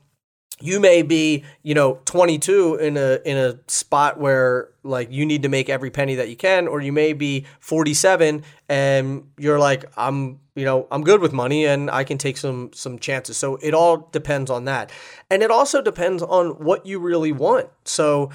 you 0.60 0.80
may 0.80 1.02
be, 1.02 1.44
you 1.62 1.74
know, 1.74 2.00
22 2.06 2.76
in 2.76 2.96
a 2.96 3.20
in 3.24 3.36
a 3.36 3.58
spot 3.68 4.18
where 4.18 4.70
like 4.82 5.10
you 5.10 5.26
need 5.26 5.42
to 5.42 5.48
make 5.48 5.68
every 5.68 5.90
penny 5.90 6.14
that 6.14 6.30
you 6.30 6.36
can 6.36 6.66
or 6.66 6.80
you 6.80 6.92
may 6.92 7.12
be 7.12 7.44
47 7.60 8.42
and 8.68 9.28
you're 9.36 9.58
like 9.58 9.84
I'm, 9.98 10.40
you 10.54 10.64
know, 10.64 10.86
I'm 10.90 11.02
good 11.02 11.20
with 11.20 11.32
money 11.34 11.66
and 11.66 11.90
I 11.90 12.04
can 12.04 12.16
take 12.16 12.38
some 12.38 12.70
some 12.72 12.98
chances. 12.98 13.36
So 13.36 13.56
it 13.56 13.74
all 13.74 14.08
depends 14.12 14.50
on 14.50 14.64
that. 14.64 14.90
And 15.30 15.42
it 15.42 15.50
also 15.50 15.82
depends 15.82 16.22
on 16.22 16.50
what 16.52 16.86
you 16.86 17.00
really 17.00 17.32
want. 17.32 17.68
So, 17.84 18.30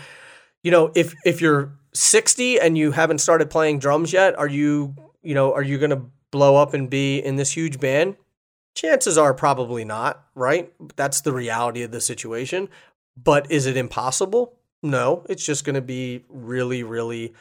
you 0.62 0.70
know, 0.70 0.92
if 0.94 1.16
if 1.25 1.42
you're 1.42 1.72
60 1.94 2.60
and 2.60 2.78
you 2.78 2.92
haven't 2.92 3.18
started 3.18 3.50
playing 3.50 3.80
drums 3.80 4.13
yet, 4.13 4.38
are 4.38 4.48
you, 4.48 4.96
you 5.24 5.34
know, 5.34 5.54
are 5.54 5.63
you 5.63 5.78
going 5.78 5.90
to 5.90 6.04
blow 6.30 6.56
up 6.56 6.74
and 6.74 6.90
be 6.90 7.18
in 7.20 7.36
this 7.36 7.51
huge 7.51 7.80
band? 7.80 8.16
Chances 8.75 9.18
are 9.18 9.34
probably 9.34 9.84
not, 9.84 10.25
right? 10.36 10.72
That's 10.96 11.22
the 11.22 11.34
reality 11.34 11.84
of 11.84 11.92
the 11.92 12.01
situation. 12.01 12.70
But 13.22 13.51
is 13.51 13.66
it 13.66 13.78
impossible? 13.78 14.54
No, 14.82 15.25
it's 15.30 15.46
just 15.46 15.66
going 15.66 15.75
to 15.75 15.82
be 15.82 16.24
really, 16.30 16.84
really 16.84 17.34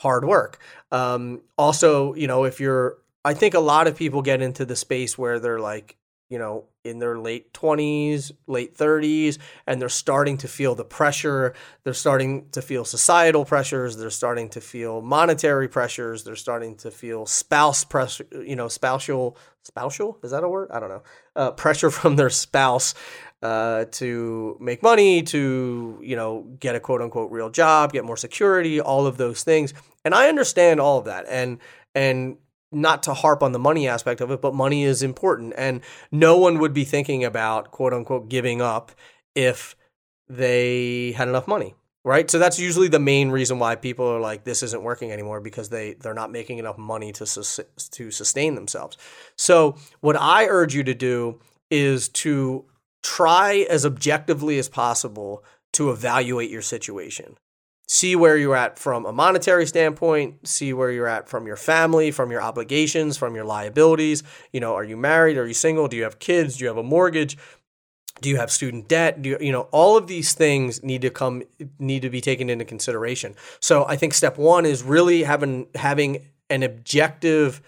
hard 0.00 0.24
work. 0.24 0.58
Um, 0.90 1.42
also, 1.56 2.14
you 2.14 2.26
know, 2.26 2.44
if 2.44 2.60
you're, 2.60 2.98
I 3.24 3.34
think 3.34 3.54
a 3.54 3.60
lot 3.60 3.86
of 3.86 3.96
people 3.96 4.20
get 4.20 4.42
into 4.42 4.64
the 4.64 4.76
space 4.76 5.16
where 5.16 5.38
they're 5.38 5.60
like, 5.60 5.96
you 6.28 6.38
know, 6.38 6.64
in 6.84 6.98
their 6.98 7.18
late 7.18 7.52
20s, 7.52 8.32
late 8.46 8.76
30s, 8.76 9.38
and 9.66 9.80
they're 9.80 9.88
starting 9.88 10.38
to 10.38 10.48
feel 10.48 10.74
the 10.74 10.84
pressure. 10.84 11.54
They're 11.84 11.94
starting 11.94 12.48
to 12.52 12.62
feel 12.62 12.84
societal 12.84 13.44
pressures. 13.44 13.96
They're 13.96 14.10
starting 14.10 14.48
to 14.50 14.60
feel 14.60 15.02
monetary 15.02 15.68
pressures. 15.68 16.24
They're 16.24 16.34
starting 16.34 16.74
to 16.76 16.90
feel 16.90 17.26
spouse 17.26 17.84
pressure, 17.84 18.26
you 18.32 18.56
know, 18.56 18.68
spousal 18.68 19.36
spousal? 19.62 20.18
Is 20.22 20.30
that 20.30 20.44
a 20.44 20.48
word? 20.48 20.70
I 20.70 20.80
don't 20.80 20.88
know. 20.88 21.02
Uh, 21.34 21.50
pressure 21.52 21.90
from 21.98 22.16
their 22.16 22.30
spouse 22.30 22.94
uh, 23.42 23.86
to 23.92 24.56
make 24.60 24.82
money 24.82 25.22
to 25.22 25.98
you 26.02 26.16
know 26.16 26.46
get 26.60 26.74
a 26.74 26.80
quote 26.80 27.02
unquote 27.02 27.30
real 27.32 27.50
job 27.50 27.92
get 27.92 28.04
more 28.04 28.16
security 28.16 28.80
all 28.80 29.06
of 29.06 29.16
those 29.16 29.42
things. 29.42 29.74
And 30.04 30.14
i 30.14 30.28
understand 30.28 30.80
all 30.80 30.98
of 30.98 31.04
that 31.06 31.26
and 31.28 31.58
and 31.94 32.38
not 32.74 33.02
to 33.02 33.12
harp 33.14 33.42
on 33.42 33.52
the 33.52 33.58
money 33.58 33.86
aspect 33.88 34.20
of 34.20 34.30
it 34.30 34.40
but 34.40 34.54
money 34.54 34.84
is 34.84 35.02
important. 35.02 35.54
And 35.56 35.80
no 36.10 36.38
one 36.38 36.58
would 36.58 36.72
be 36.72 36.84
thinking 36.84 37.24
about 37.24 37.70
quote 37.70 37.92
unquote 37.92 38.28
giving 38.28 38.62
up 38.62 38.92
if 39.34 39.76
they 40.28 41.12
had 41.12 41.28
enough 41.28 41.48
money 41.48 41.74
right? 42.04 42.30
So 42.30 42.38
that's 42.38 42.58
usually 42.58 42.88
the 42.88 42.98
main 42.98 43.30
reason 43.30 43.58
why 43.58 43.76
people 43.76 44.06
are 44.06 44.20
like 44.20 44.44
this 44.44 44.62
isn't 44.62 44.82
working 44.82 45.12
anymore 45.12 45.40
because 45.40 45.68
they 45.68 45.94
they're 45.94 46.14
not 46.14 46.32
making 46.32 46.58
enough 46.58 46.78
money 46.78 47.12
to 47.12 47.26
sus- 47.26 47.60
to 47.92 48.10
sustain 48.10 48.54
themselves. 48.54 48.96
So 49.36 49.76
what 50.00 50.16
i 50.16 50.46
urge 50.46 50.74
you 50.74 50.82
to 50.84 50.94
do 50.94 51.40
is 51.70 52.08
to 52.08 52.64
try 53.02 53.66
as 53.70 53.86
objectively 53.86 54.58
as 54.58 54.68
possible 54.68 55.44
to 55.72 55.90
evaluate 55.90 56.50
your 56.50 56.62
situation. 56.62 57.38
See 57.88 58.14
where 58.14 58.36
you're 58.36 58.56
at 58.56 58.78
from 58.78 59.04
a 59.04 59.12
monetary 59.12 59.66
standpoint 59.66 60.48
see 60.48 60.72
where 60.72 60.90
you're 60.90 61.08
at 61.08 61.28
from 61.28 61.46
your 61.46 61.56
family 61.56 62.10
from 62.10 62.30
your 62.30 62.42
obligations 62.42 63.16
from 63.16 63.34
your 63.34 63.44
liabilities. 63.44 64.22
You 64.52 64.60
know 64.60 64.74
are 64.74 64.84
you 64.84 64.96
married? 64.96 65.38
Are 65.38 65.46
you 65.46 65.54
single? 65.54 65.88
Do 65.88 65.96
you 65.96 66.04
have 66.04 66.18
kids? 66.18 66.56
Do 66.56 66.64
you 66.64 66.68
have 66.68 66.78
a 66.78 66.82
mortgage 66.82 67.38
do 68.22 68.28
you 68.28 68.36
have 68.36 68.50
student 68.50 68.88
debt? 68.88 69.20
Do 69.20 69.30
you, 69.30 69.38
you 69.40 69.52
know 69.52 69.62
all 69.72 69.96
of 69.98 70.06
these 70.06 70.32
things 70.32 70.82
need 70.82 71.02
to 71.02 71.10
come 71.10 71.42
need 71.78 72.02
to 72.02 72.10
be 72.10 72.20
taken 72.20 72.48
into 72.48 72.64
consideration. 72.64 73.34
So 73.60 73.84
i 73.86 73.96
think 73.96 74.14
step 74.14 74.38
one 74.38 74.64
is 74.64 74.82
really 74.82 75.24
having 75.24 75.66
having 75.74 76.28
an 76.48 76.62
objective 76.62 77.60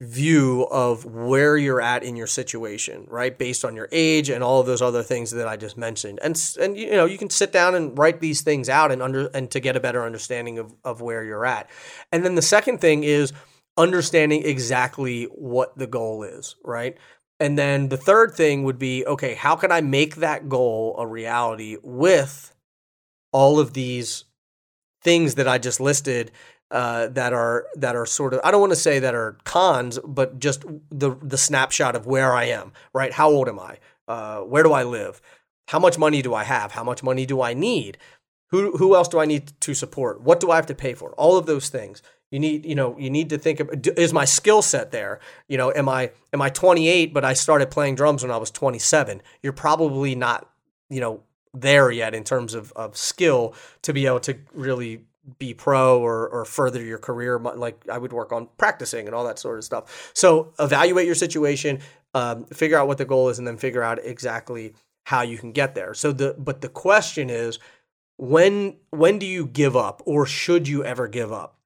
view 0.00 0.64
of 0.70 1.04
where 1.04 1.56
you're 1.56 1.80
at 1.80 2.04
in 2.04 2.14
your 2.14 2.28
situation 2.28 3.04
right? 3.08 3.36
Based 3.36 3.64
on 3.64 3.74
your 3.74 3.88
age 3.90 4.30
and 4.30 4.44
all 4.44 4.60
of 4.60 4.66
those 4.66 4.80
other 4.80 5.02
things 5.02 5.32
that 5.32 5.48
i 5.48 5.56
just 5.56 5.76
mentioned. 5.76 6.20
And 6.22 6.40
and 6.60 6.76
you 6.76 6.90
know 6.90 7.06
you 7.06 7.18
can 7.18 7.30
sit 7.30 7.50
down 7.50 7.74
and 7.74 7.98
write 7.98 8.20
these 8.20 8.42
things 8.42 8.68
out 8.68 8.92
and 8.92 9.02
under 9.02 9.26
and 9.34 9.50
to 9.50 9.58
get 9.58 9.74
a 9.74 9.80
better 9.80 10.04
understanding 10.04 10.58
of 10.58 10.72
of 10.84 11.00
where 11.00 11.24
you're 11.24 11.46
at. 11.46 11.68
And 12.12 12.24
then 12.24 12.36
the 12.36 12.42
second 12.42 12.80
thing 12.80 13.02
is 13.02 13.32
understanding 13.76 14.44
exactly 14.44 15.24
what 15.24 15.76
the 15.78 15.86
goal 15.86 16.24
is 16.24 16.56
right 16.64 16.98
and 17.40 17.58
then 17.58 17.88
the 17.88 17.96
third 17.96 18.34
thing 18.34 18.64
would 18.64 18.78
be 18.78 19.06
okay, 19.06 19.34
how 19.34 19.56
can 19.56 19.70
I 19.72 19.80
make 19.80 20.16
that 20.16 20.48
goal 20.48 20.96
a 20.98 21.06
reality 21.06 21.76
with 21.82 22.54
all 23.32 23.60
of 23.60 23.74
these 23.74 24.24
things 25.02 25.36
that 25.36 25.46
I 25.46 25.58
just 25.58 25.80
listed 25.80 26.32
uh, 26.70 27.08
that 27.08 27.32
are 27.32 27.66
that 27.76 27.96
are 27.96 28.06
sort 28.06 28.34
of 28.34 28.40
I 28.44 28.50
don't 28.50 28.60
want 28.60 28.72
to 28.72 28.76
say 28.76 28.98
that 28.98 29.14
are 29.14 29.38
cons, 29.44 29.98
but 30.04 30.38
just 30.38 30.64
the 30.90 31.16
the 31.22 31.38
snapshot 31.38 31.96
of 31.96 32.06
where 32.06 32.34
I 32.34 32.44
am, 32.44 32.72
right? 32.92 33.12
How 33.12 33.30
old 33.30 33.48
am 33.48 33.58
I? 33.58 33.78
Uh, 34.06 34.40
where 34.40 34.62
do 34.62 34.72
I 34.72 34.82
live? 34.82 35.20
How 35.68 35.78
much 35.78 35.98
money 35.98 36.22
do 36.22 36.34
I 36.34 36.44
have? 36.44 36.72
How 36.72 36.84
much 36.84 37.02
money 37.02 37.26
do 37.26 37.40
I 37.40 37.54
need? 37.54 37.98
Who 38.50 38.76
who 38.76 38.94
else 38.94 39.08
do 39.08 39.18
I 39.18 39.26
need 39.26 39.52
to 39.60 39.74
support? 39.74 40.22
What 40.22 40.40
do 40.40 40.50
I 40.50 40.56
have 40.56 40.66
to 40.66 40.74
pay 40.74 40.94
for? 40.94 41.12
All 41.12 41.36
of 41.36 41.46
those 41.46 41.68
things. 41.68 42.02
You 42.30 42.38
need, 42.38 42.66
you 42.66 42.74
know, 42.74 42.96
you 42.98 43.08
need 43.08 43.30
to 43.30 43.38
think 43.38 43.60
of 43.60 43.70
is 43.96 44.12
my 44.12 44.24
skill 44.24 44.60
set 44.60 44.90
there? 44.90 45.20
You 45.48 45.56
know, 45.56 45.72
am 45.74 45.88
I 45.88 46.10
am 46.32 46.42
I 46.42 46.50
28 46.50 47.14
but 47.14 47.24
I 47.24 47.32
started 47.32 47.70
playing 47.70 47.94
drums 47.94 48.22
when 48.22 48.30
I 48.30 48.36
was 48.36 48.50
27? 48.50 49.22
You're 49.42 49.52
probably 49.52 50.14
not, 50.14 50.50
you 50.90 51.00
know, 51.00 51.22
there 51.54 51.90
yet 51.90 52.14
in 52.14 52.24
terms 52.24 52.54
of, 52.54 52.72
of 52.72 52.96
skill 52.96 53.54
to 53.82 53.92
be 53.92 54.06
able 54.06 54.20
to 54.20 54.36
really 54.52 55.04
be 55.38 55.52
pro 55.52 56.00
or, 56.00 56.28
or 56.28 56.44
further 56.44 56.82
your 56.82 56.98
career. 56.98 57.38
Like 57.38 57.88
I 57.88 57.98
would 57.98 58.12
work 58.12 58.32
on 58.32 58.48
practicing 58.56 59.06
and 59.06 59.14
all 59.14 59.24
that 59.24 59.38
sort 59.38 59.58
of 59.58 59.64
stuff. 59.64 60.10
So 60.14 60.52
evaluate 60.58 61.06
your 61.06 61.14
situation, 61.14 61.80
um, 62.14 62.44
figure 62.46 62.78
out 62.78 62.88
what 62.88 62.98
the 62.98 63.04
goal 63.04 63.28
is, 63.28 63.38
and 63.38 63.46
then 63.46 63.56
figure 63.56 63.82
out 63.82 63.98
exactly 64.04 64.74
how 65.04 65.22
you 65.22 65.38
can 65.38 65.52
get 65.52 65.74
there. 65.74 65.94
So 65.94 66.12
the 66.12 66.34
but 66.38 66.60
the 66.60 66.68
question 66.68 67.30
is, 67.30 67.58
when 68.16 68.76
when 68.90 69.18
do 69.18 69.26
you 69.26 69.46
give 69.46 69.76
up, 69.76 70.02
or 70.04 70.26
should 70.26 70.68
you 70.68 70.84
ever 70.84 71.08
give 71.08 71.32
up? 71.32 71.57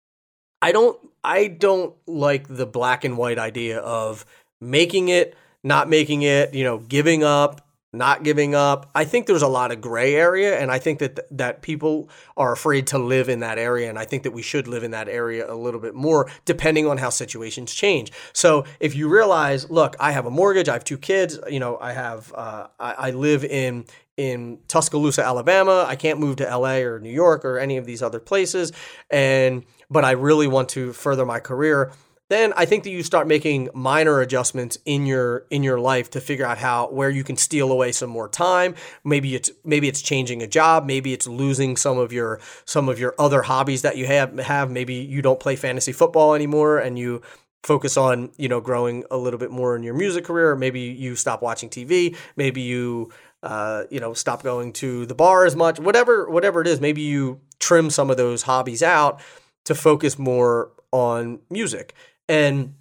I 0.63 0.71
don't 0.73 0.99
I 1.25 1.49
don't 1.49 1.95
like 2.07 2.47
the 2.49 2.67
black 2.67 3.05
and 3.05 3.19
white 3.19 3.39
idea 3.39 3.79
of 3.81 4.25
making 4.61 5.09
it, 5.09 5.37
not 5.63 5.89
making 5.89 6.23
it, 6.23 6.55
you 6.55 6.65
know, 6.65 6.79
giving 6.79 7.23
up, 7.23 7.67
not 7.93 8.23
giving 8.23 8.55
up. 8.55 8.91
I 8.95 9.05
think 9.05 9.27
there's 9.27 9.43
a 9.43 9.49
lot 9.49 9.71
of 9.71 9.81
gray 9.81 10.15
area 10.15 10.59
and 10.59 10.71
I 10.71 10.79
think 10.79 11.01
that 11.01 11.19
that 11.37 11.63
people 11.63 12.09
are 12.37 12.53
afraid 12.53 12.87
to 12.89 12.99
live 12.99 13.29
in 13.29 13.41
that 13.41 13.59
area 13.59 13.91
and 13.91 13.99
I 13.99 14.05
think 14.05 14.23
that 14.23 14.31
we 14.31 14.41
should 14.41 14.69
live 14.69 14.85
in 14.85 14.93
that 14.93 15.09
area 15.09 15.53
a 15.53 15.55
little 15.55 15.81
bit 15.81 15.95
more 15.95 16.31
depending 16.45 16.87
on 16.87 16.97
how 16.97 17.11
situations 17.11 17.75
change. 17.75 18.13
So, 18.33 18.65
if 18.81 18.95
you 18.95 19.09
realize, 19.09 19.69
look, 19.69 19.97
I 20.01 20.13
have 20.13 20.27
a 20.27 20.31
mortgage, 20.31 20.69
I 20.69 20.75
have 20.75 20.85
two 20.85 20.99
kids, 20.99 21.39
you 21.51 21.61
know, 21.61 21.77
I 21.81 21.93
have 21.93 22.33
uh, 22.35 22.69
I, 22.79 22.93
I 22.93 23.11
live 23.11 23.45
in 23.45 23.85
in 24.17 24.59
Tuscaloosa, 24.69 25.25
Alabama. 25.25 25.87
I 25.89 25.97
can't 25.97 26.21
move 26.21 26.37
to 26.37 26.45
LA 26.45 26.77
or 26.77 27.01
New 27.01 27.11
York 27.11 27.45
or 27.45 27.59
any 27.59 27.79
of 27.79 27.87
these 27.87 28.03
other 28.03 28.21
places 28.21 28.73
and 29.11 29.65
but 29.93 30.05
I 30.05 30.13
really 30.13 30.47
want 30.47 30.71
to 30.71 30.93
further 30.93 31.27
my 31.27 31.39
career, 31.39 31.93
then 32.33 32.55
I 32.57 32.65
think 32.65 32.85
that 32.85 32.91
you 32.91 33.03
start 33.03 33.27
making 33.27 33.69
minor 33.75 34.21
adjustments 34.21 34.79
in 34.87 35.05
your 35.05 35.45
in 35.51 35.63
your 35.63 35.79
life 35.79 36.09
to 36.13 36.21
figure 36.21 36.47
out 36.47 36.57
how 36.57 36.87
where 36.87 37.11
you 37.11 37.23
can 37.23 37.37
steal 37.37 37.71
away 37.71 37.93
some 37.93 38.09
more 38.09 38.27
time. 38.27 38.75
Maybe 39.05 39.35
it's 39.35 39.51
maybe 39.65 39.87
it's 39.87 40.01
changing 40.01 40.43
a 40.43 40.47
job, 40.47 40.87
maybe 40.87 41.13
it's 41.13 41.27
losing 41.27 41.77
some 41.77 41.99
of 41.99 42.11
your 42.11 42.41
some 42.65 42.89
of 42.89 42.99
your 42.99 43.15
other 43.19 43.43
hobbies 43.43 43.83
that 43.83 43.99
you 43.99 44.07
have 44.07 44.39
have. 44.39 44.71
Maybe 44.71 44.95
you 44.95 45.21
don't 45.21 45.39
play 45.39 45.57
fantasy 45.57 45.93
football 45.93 46.35
anymore 46.35 46.79
and 46.79 46.99
you 46.99 47.21
focus 47.65 47.99
on 47.99 48.33
you 48.39 48.49
know 48.49 48.63
growing 48.63 49.05
a 49.11 49.19
little 49.19 49.39
bit 49.39 49.51
more 49.51 49.77
in 49.77 49.83
your 49.83 49.95
music 49.95 50.25
career. 50.25 50.57
Maybe 50.57 50.81
you 50.81 51.17
stop 51.17 51.43
watching 51.43 51.69
TV. 51.69 52.17
Maybe 52.37 52.63
you 52.63 53.13
uh, 53.43 53.85
you 53.91 54.01
know 54.01 54.15
stop 54.15 54.43
going 54.43 54.73
to 54.75 55.05
the 55.05 55.15
bar 55.15 55.45
as 55.45 55.55
much. 55.55 55.79
Whatever 55.79 56.31
whatever 56.31 56.63
it 56.63 56.67
is. 56.67 56.81
Maybe 56.81 57.03
you 57.03 57.43
trim 57.59 57.91
some 57.91 58.11
of 58.11 58.17
those 58.17 58.45
hobbies 58.45 58.83
out 58.83 59.21
to 59.65 59.75
focus 59.75 60.19
more 60.19 60.73
on 60.91 61.41
music. 61.51 61.95
And 62.29 62.75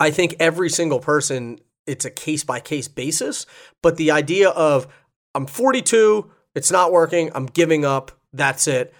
I 0.00 0.10
think 0.10 0.36
every 0.38 0.70
single 0.70 1.00
person, 1.00 1.58
it's 1.86 2.04
a 2.04 2.10
case 2.10 2.44
by 2.44 2.60
case 2.60 2.88
basis. 2.88 3.46
But 3.82 3.96
the 3.96 4.10
idea 4.10 4.50
of, 4.50 4.86
I'm 5.34 5.46
42, 5.46 6.30
it's 6.54 6.70
not 6.70 6.92
working, 6.92 7.30
I'm 7.34 7.46
giving 7.46 7.84
up, 7.84 8.12
that's 8.32 8.66
it. 8.66 8.94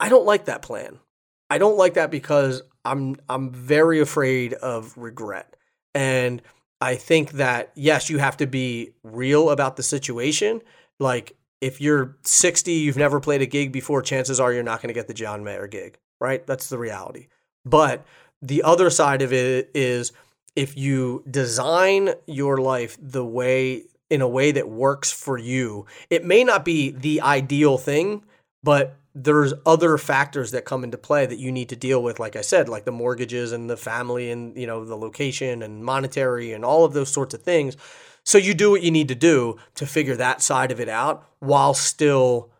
I 0.00 0.08
don't 0.08 0.26
like 0.26 0.46
that 0.46 0.62
plan. 0.62 0.98
I 1.48 1.58
don't 1.58 1.76
like 1.76 1.94
that 1.94 2.10
because 2.10 2.62
I'm 2.84 3.16
I'm 3.28 3.50
very 3.50 4.00
afraid 4.00 4.54
of 4.54 4.96
regret. 4.96 5.54
And 5.94 6.42
I 6.80 6.96
think 6.96 7.32
that 7.32 7.70
yes, 7.74 8.10
you 8.10 8.18
have 8.18 8.36
to 8.38 8.46
be 8.46 8.94
real 9.04 9.50
about 9.50 9.76
the 9.76 9.82
situation. 9.82 10.60
Like 10.98 11.36
if 11.60 11.80
you're 11.80 12.16
60, 12.24 12.72
you've 12.72 12.96
never 12.96 13.20
played 13.20 13.42
a 13.42 13.46
gig 13.46 13.70
before, 13.70 14.02
chances 14.02 14.40
are 14.40 14.52
you're 14.52 14.64
not 14.64 14.82
going 14.82 14.88
to 14.88 14.98
get 14.98 15.06
the 15.06 15.14
John 15.14 15.44
Mayer 15.44 15.68
gig 15.68 15.98
right? 16.22 16.46
That's 16.46 16.68
the 16.68 16.78
reality. 16.78 17.26
But 17.64 18.06
the 18.40 18.62
other 18.62 18.88
side 18.90 19.22
of 19.22 19.32
it 19.32 19.70
is 19.74 20.12
if 20.56 20.76
you 20.76 21.24
design 21.30 22.10
your 22.26 22.58
life 22.58 22.96
the 23.00 23.24
way 23.24 23.84
in 24.08 24.20
a 24.20 24.28
way 24.28 24.52
that 24.52 24.68
works 24.68 25.10
for 25.10 25.38
you, 25.38 25.86
it 26.10 26.24
may 26.24 26.44
not 26.44 26.64
be 26.64 26.90
the 26.90 27.20
ideal 27.22 27.78
thing, 27.78 28.24
but 28.62 28.98
there's 29.14 29.52
other 29.66 29.98
factors 29.98 30.50
that 30.52 30.64
come 30.64 30.84
into 30.84 30.98
play 30.98 31.26
that 31.26 31.38
you 31.38 31.52
need 31.52 31.68
to 31.68 31.76
deal 31.76 32.02
with 32.02 32.18
like 32.18 32.34
i 32.34 32.40
said 32.40 32.66
like 32.68 32.84
the 32.84 32.92
mortgages 32.92 33.52
and 33.52 33.68
the 33.68 33.76
family 33.76 34.30
and 34.30 34.56
you 34.56 34.66
know 34.66 34.84
the 34.86 34.96
location 34.96 35.62
and 35.62 35.84
monetary 35.84 36.52
and 36.52 36.64
all 36.64 36.84
of 36.84 36.94
those 36.94 37.12
sorts 37.12 37.34
of 37.34 37.42
things 37.42 37.76
so 38.24 38.38
you 38.38 38.54
do 38.54 38.70
what 38.70 38.82
you 38.82 38.90
need 38.90 39.08
to 39.08 39.14
do 39.14 39.56
to 39.74 39.84
figure 39.84 40.16
that 40.16 40.40
side 40.40 40.72
of 40.72 40.80
it 40.80 40.88
out 40.88 41.28
while 41.40 41.74
still 41.74 42.50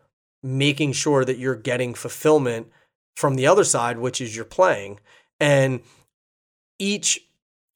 making 0.43 0.91
sure 0.91 1.25
that 1.25 1.37
you're 1.37 1.55
getting 1.55 1.93
fulfillment 1.93 2.67
from 3.15 3.35
the 3.35 3.47
other 3.47 3.63
side, 3.63 3.97
which 3.97 4.21
is 4.21 4.35
you're 4.35 4.45
playing. 4.45 4.99
And 5.39 5.81
each 6.79 7.27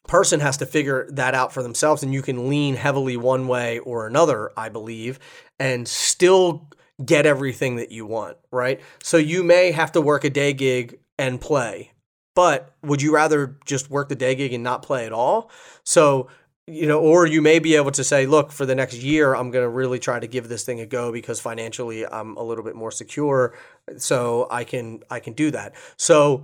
person 0.08 0.40
has 0.40 0.58
to 0.58 0.66
figure 0.66 1.08
that 1.12 1.36
out 1.36 1.54
for 1.54 1.62
themselves. 1.62 2.04
And 2.04 2.14
you 2.14 2.22
can 2.22 2.50
lean 2.50 2.76
heavily 2.76 3.18
one 3.18 3.48
way 3.48 3.80
or 3.80 4.08
another, 4.08 4.52
I 4.58 4.70
believe, 4.70 5.20
and 5.60 5.88
still 5.88 6.70
get 7.04 7.26
everything 7.26 7.76
that 7.76 7.92
you 7.92 8.06
want, 8.06 8.38
right? 8.52 8.82
So 9.04 9.18
you 9.18 9.44
may 9.44 9.72
have 9.72 9.92
to 9.92 10.02
work 10.02 10.24
a 10.24 10.30
day 10.30 10.54
gig 10.54 11.00
and 11.20 11.40
play. 11.40 11.92
But 12.34 12.76
would 12.84 13.02
you 13.02 13.14
rather 13.14 13.58
just 13.66 13.90
work 13.90 14.10
the 14.10 14.16
day 14.16 14.36
gig 14.36 14.54
and 14.54 14.64
not 14.64 14.84
play 14.84 15.06
at 15.06 15.12
all? 15.12 15.52
So 15.84 16.30
you 16.68 16.86
know, 16.86 17.00
or 17.00 17.26
you 17.26 17.42
may 17.42 17.60
be 17.60 17.76
able 17.76 17.92
to 17.92 18.04
say, 18.04 18.26
look, 18.26 18.52
for 18.52 18.66
the 18.66 18.76
next 18.76 18.98
year, 18.98 19.34
I'm 19.34 19.52
going 19.52 19.64
to 19.64 19.70
really 19.70 20.00
try 20.00 20.20
to 20.20 20.28
give 20.28 20.50
this 20.50 20.66
thing 20.66 20.82
a 20.82 20.86
go 20.86 21.14
because 21.14 21.40
financially 21.40 22.06
I'm 22.06 22.36
a 22.36 22.44
little 22.44 22.64
bit 22.64 22.76
more 22.76 22.92
secure, 22.92 23.54
so 23.98 24.48
I 24.52 24.64
can 24.64 25.04
I 25.10 25.20
can 25.20 25.34
do 25.34 25.52
that. 25.52 25.74
So 25.98 26.44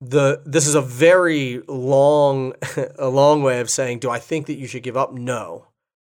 the 0.00 0.42
this 0.44 0.66
is 0.66 0.74
a 0.74 0.82
very 0.82 1.62
long 1.68 2.54
a 2.98 3.08
long 3.08 3.42
way 3.42 3.60
of 3.60 3.70
saying, 3.70 4.00
do 4.00 4.10
I 4.10 4.18
think 4.18 4.46
that 4.46 4.54
you 4.54 4.66
should 4.66 4.82
give 4.82 4.96
up? 4.96 5.12
No. 5.12 5.66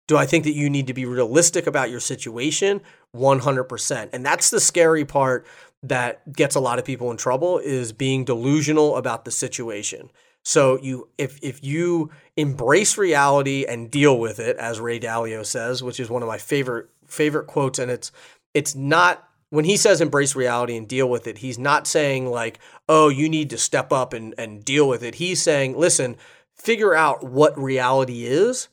Do 0.07 0.17
I 0.17 0.25
think 0.25 0.43
that 0.43 0.53
you 0.53 0.69
need 0.69 0.87
to 0.87 0.93
be 0.93 1.05
realistic 1.05 1.67
about 1.67 1.89
your 1.89 2.01
situation? 2.01 2.81
100%. 3.15 4.09
And 4.11 4.25
that's 4.25 4.49
the 4.49 4.59
scary 4.59 5.05
part 5.05 5.45
that 5.83 6.33
gets 6.33 6.55
a 6.55 6.59
lot 6.59 6.79
of 6.79 6.85
people 6.85 7.11
in 7.11 7.17
trouble 7.17 7.59
is 7.59 7.91
being 7.93 8.25
delusional 8.25 8.97
about 8.97 9.25
the 9.25 9.31
situation 9.31 10.11
So 10.43 10.77
you 10.81 11.09
if 11.17 11.39
if 11.41 11.63
you 11.63 12.11
embrace 12.35 12.97
reality 12.97 13.65
and 13.67 13.89
deal 13.89 14.19
with 14.19 14.39
it, 14.39 14.57
as 14.57 14.79
Ray 14.79 14.99
Dalio 14.99 15.45
says, 15.45 15.83
which 15.83 15.99
is 15.99 16.09
one 16.09 16.21
of 16.21 16.27
my 16.27 16.37
favorite 16.37 16.89
favorite 17.05 17.47
quotes, 17.47 17.79
and 17.79 17.91
it's 17.91 18.11
it's 18.53 18.75
not 18.75 19.27
when 19.51 19.65
he 19.65 19.77
says 19.77 20.01
embrace 20.01 20.35
reality 20.35 20.75
and 20.77 20.87
deal 20.87 21.09
with 21.09 21.27
it, 21.27 21.39
he's 21.39 21.59
not 21.59 21.85
saying 21.85 22.25
like, 22.25 22.57
oh, 22.89 23.09
you 23.09 23.29
need 23.29 23.49
to 23.51 23.57
step 23.57 23.91
up 23.91 24.13
and, 24.13 24.33
and 24.37 24.65
deal 24.65 24.87
with 24.87 25.03
it. 25.03 25.15
He's 25.15 25.41
saying, 25.41 25.77
listen, 25.77 26.15
figure 26.55 26.95
out 26.95 27.23
what 27.23 27.57
reality 27.59 28.25
is 28.25 28.69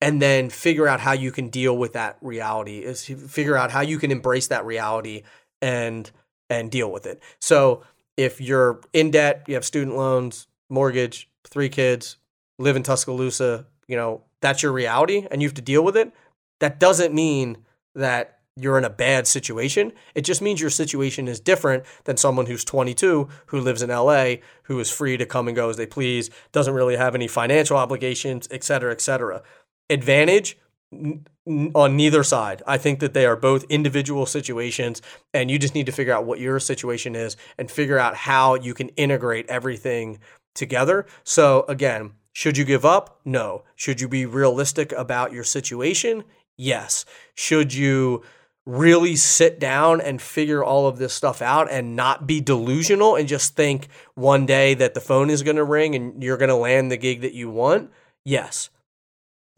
and 0.00 0.20
then 0.20 0.50
figure 0.50 0.86
out 0.86 1.00
how 1.00 1.12
you 1.12 1.32
can 1.32 1.48
deal 1.48 1.76
with 1.76 1.94
that 1.94 2.18
reality 2.20 2.78
is 2.78 3.04
figure 3.04 3.56
out 3.56 3.70
how 3.70 3.80
you 3.80 3.98
can 3.98 4.10
embrace 4.10 4.48
that 4.48 4.64
reality 4.64 5.22
and 5.60 6.10
and 6.50 6.70
deal 6.70 6.90
with 6.92 7.06
it. 7.06 7.22
So 7.40 7.82
if 8.16 8.40
you're 8.40 8.80
in 8.92 9.10
debt, 9.10 9.44
you 9.48 9.54
have 9.54 9.64
student 9.64 9.96
loans, 9.96 10.48
mortgage, 10.68 11.30
three 11.44 11.68
kids, 11.68 12.16
live 12.58 12.76
in 12.76 12.82
Tuscaloosa, 12.82 13.66
you 13.86 13.96
know, 13.96 14.22
that's 14.40 14.62
your 14.62 14.72
reality 14.72 15.26
and 15.30 15.40
you 15.40 15.48
have 15.48 15.54
to 15.54 15.62
deal 15.62 15.82
with 15.82 15.96
it. 15.96 16.12
That 16.60 16.78
doesn't 16.78 17.14
mean 17.14 17.64
that 17.94 18.37
you're 18.60 18.78
in 18.78 18.84
a 18.84 18.90
bad 18.90 19.26
situation. 19.26 19.92
It 20.14 20.22
just 20.22 20.42
means 20.42 20.60
your 20.60 20.70
situation 20.70 21.28
is 21.28 21.40
different 21.40 21.84
than 22.04 22.16
someone 22.16 22.46
who's 22.46 22.64
22 22.64 23.28
who 23.46 23.60
lives 23.60 23.82
in 23.82 23.90
LA, 23.90 24.36
who 24.64 24.78
is 24.80 24.90
free 24.90 25.16
to 25.16 25.26
come 25.26 25.48
and 25.48 25.56
go 25.56 25.70
as 25.70 25.76
they 25.76 25.86
please, 25.86 26.30
doesn't 26.52 26.74
really 26.74 26.96
have 26.96 27.14
any 27.14 27.28
financial 27.28 27.76
obligations, 27.76 28.48
et 28.50 28.64
cetera, 28.64 28.92
et 28.92 29.00
cetera. 29.00 29.42
Advantage 29.90 30.58
on 30.92 31.96
neither 31.96 32.22
side. 32.22 32.62
I 32.66 32.78
think 32.78 33.00
that 33.00 33.14
they 33.14 33.26
are 33.26 33.36
both 33.36 33.64
individual 33.68 34.26
situations, 34.26 35.02
and 35.32 35.50
you 35.50 35.58
just 35.58 35.74
need 35.74 35.86
to 35.86 35.92
figure 35.92 36.14
out 36.14 36.24
what 36.24 36.40
your 36.40 36.58
situation 36.58 37.14
is 37.14 37.36
and 37.58 37.70
figure 37.70 37.98
out 37.98 38.16
how 38.16 38.54
you 38.54 38.74
can 38.74 38.88
integrate 38.90 39.46
everything 39.48 40.18
together. 40.54 41.06
So, 41.24 41.64
again, 41.68 42.12
should 42.32 42.56
you 42.56 42.64
give 42.64 42.84
up? 42.84 43.20
No. 43.24 43.64
Should 43.76 44.00
you 44.00 44.08
be 44.08 44.26
realistic 44.26 44.92
about 44.92 45.32
your 45.32 45.44
situation? 45.44 46.24
Yes. 46.56 47.04
Should 47.34 47.74
you 47.74 48.22
really 48.68 49.16
sit 49.16 49.58
down 49.58 50.00
and 50.00 50.20
figure 50.20 50.62
all 50.62 50.86
of 50.86 50.98
this 50.98 51.14
stuff 51.14 51.40
out 51.40 51.70
and 51.70 51.96
not 51.96 52.26
be 52.26 52.40
delusional 52.40 53.16
and 53.16 53.26
just 53.26 53.56
think 53.56 53.88
one 54.14 54.44
day 54.44 54.74
that 54.74 54.94
the 54.94 55.00
phone 55.00 55.30
is 55.30 55.42
going 55.42 55.56
to 55.56 55.64
ring 55.64 55.94
and 55.94 56.22
you're 56.22 56.36
going 56.36 56.50
to 56.50 56.54
land 56.54 56.90
the 56.90 56.96
gig 56.96 57.22
that 57.22 57.32
you 57.32 57.48
want? 57.48 57.90
Yes 58.24 58.68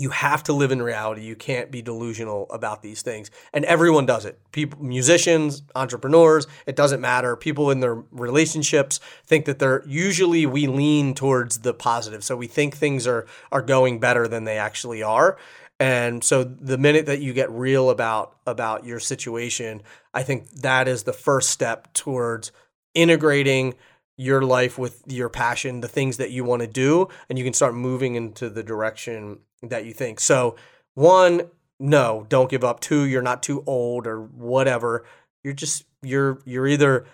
you 0.00 0.10
have 0.10 0.42
to 0.44 0.52
live 0.52 0.72
in 0.72 0.80
reality. 0.80 1.22
You 1.22 1.36
can't 1.36 1.70
be 1.70 1.82
delusional 1.82 2.46
about 2.50 2.82
these 2.82 3.02
things. 3.02 3.30
And 3.52 3.66
everyone 3.66 4.06
does 4.06 4.24
it. 4.24 4.38
People 4.50 4.82
musicians, 4.82 5.62
entrepreneurs, 5.74 6.46
it 6.66 6.74
doesn't 6.74 7.02
matter. 7.02 7.36
People 7.36 7.70
in 7.70 7.80
their 7.80 7.96
relationships 8.10 8.98
think 9.26 9.44
that 9.44 9.58
they're 9.58 9.84
usually 9.86 10.46
we 10.46 10.66
lean 10.66 11.14
towards 11.14 11.58
the 11.58 11.74
positive. 11.74 12.24
So 12.24 12.34
we 12.34 12.46
think 12.46 12.76
things 12.76 13.06
are 13.06 13.26
are 13.52 13.62
going 13.62 14.00
better 14.00 14.26
than 14.26 14.44
they 14.44 14.56
actually 14.56 15.02
are. 15.02 15.36
And 15.80 16.22
so 16.22 16.44
the 16.44 16.76
minute 16.76 17.06
that 17.06 17.20
you 17.20 17.32
get 17.32 17.50
real 17.50 17.88
about 17.88 18.37
about 18.46 18.84
your 18.84 19.00
situation, 19.00 19.82
I 20.12 20.22
think 20.22 20.50
that 20.50 20.87
is 20.87 21.04
the 21.04 21.14
first 21.14 21.49
step 21.49 21.92
towards 21.94 22.52
integrating 22.94 23.75
your 24.18 24.42
life 24.42 24.78
with 24.78 25.02
your 25.06 25.30
passion, 25.30 25.80
the 25.80 25.88
things 25.88 26.18
that 26.18 26.30
you 26.30 26.44
want 26.44 26.60
to 26.60 26.68
do, 26.68 27.08
and 27.30 27.38
you 27.38 27.44
can 27.44 27.54
start 27.54 27.75
moving 27.75 28.14
into 28.14 28.50
the 28.50 28.62
direction 28.62 29.38
that 29.62 29.87
you 29.87 29.94
think. 29.94 30.20
So, 30.20 30.56
one, 30.94 31.49
no, 31.78 32.26
don't 32.28 32.50
give 32.50 32.62
up. 32.62 32.80
Two, 32.80 33.04
you're 33.04 33.22
not 33.22 33.42
too 33.42 33.64
old 33.66 34.06
or 34.06 34.20
whatever. 34.20 35.06
You're 35.42 35.54
just 35.54 35.84
you're 36.02 36.40
you're 36.44 36.66
either 36.66 37.06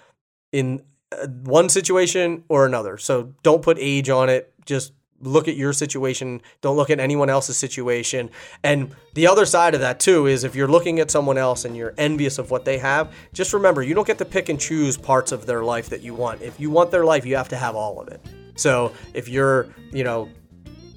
in 0.50 0.82
uh, 1.12 1.28
one 1.28 1.68
situation 1.68 2.42
or 2.49 2.66
another. 2.66 2.99
So 2.99 3.35
don't 3.44 3.62
put 3.62 3.78
age 3.78 4.11
on 4.11 4.28
it. 4.28 4.52
Just 4.64 4.92
look 5.20 5.49
at 5.49 5.56
your 5.56 5.73
situation. 5.73 6.42
Don't 6.61 6.76
look 6.76 6.90
at 6.90 7.00
anyone 7.00 7.30
else's 7.30 7.56
situation. 7.56 8.30
And 8.62 8.94
the 9.14 9.26
other 9.26 9.46
side 9.46 9.75
of 9.75 9.80
that 9.80 10.00
too 10.00 10.26
is 10.26 10.44
if 10.44 10.54
you're 10.54 10.68
looking 10.68 11.00
at 11.00 11.11
someone 11.11 11.38
else 11.38 11.64
and 11.64 11.76
you're 11.76 11.94
envious 11.99 12.38
of 12.38 12.50
what 12.50 12.64
they 12.64 12.78
have, 12.78 13.12
just 13.32 13.52
remember 13.52 13.82
you 13.82 13.94
don't 13.94 14.06
get 14.06 14.18
to 14.18 14.25
pick 14.25 14.49
and 14.49 14.61
choose 14.61 14.96
parts 14.96 15.32
of 15.32 15.46
their 15.46 15.62
life 15.64 15.88
that 15.90 16.02
you 16.02 16.14
want. 16.14 16.42
If 16.42 16.61
you 16.61 16.70
want 16.70 16.90
their 16.90 17.04
life, 17.04 17.25
you 17.25 17.37
have 17.37 17.49
to 17.50 17.56
have 17.56 17.75
all 17.75 18.00
of 18.00 18.08
it. 18.08 18.20
So 18.56 18.92
if 19.14 19.28
you're, 19.28 19.68
you 19.92 20.04
know, 20.04 20.28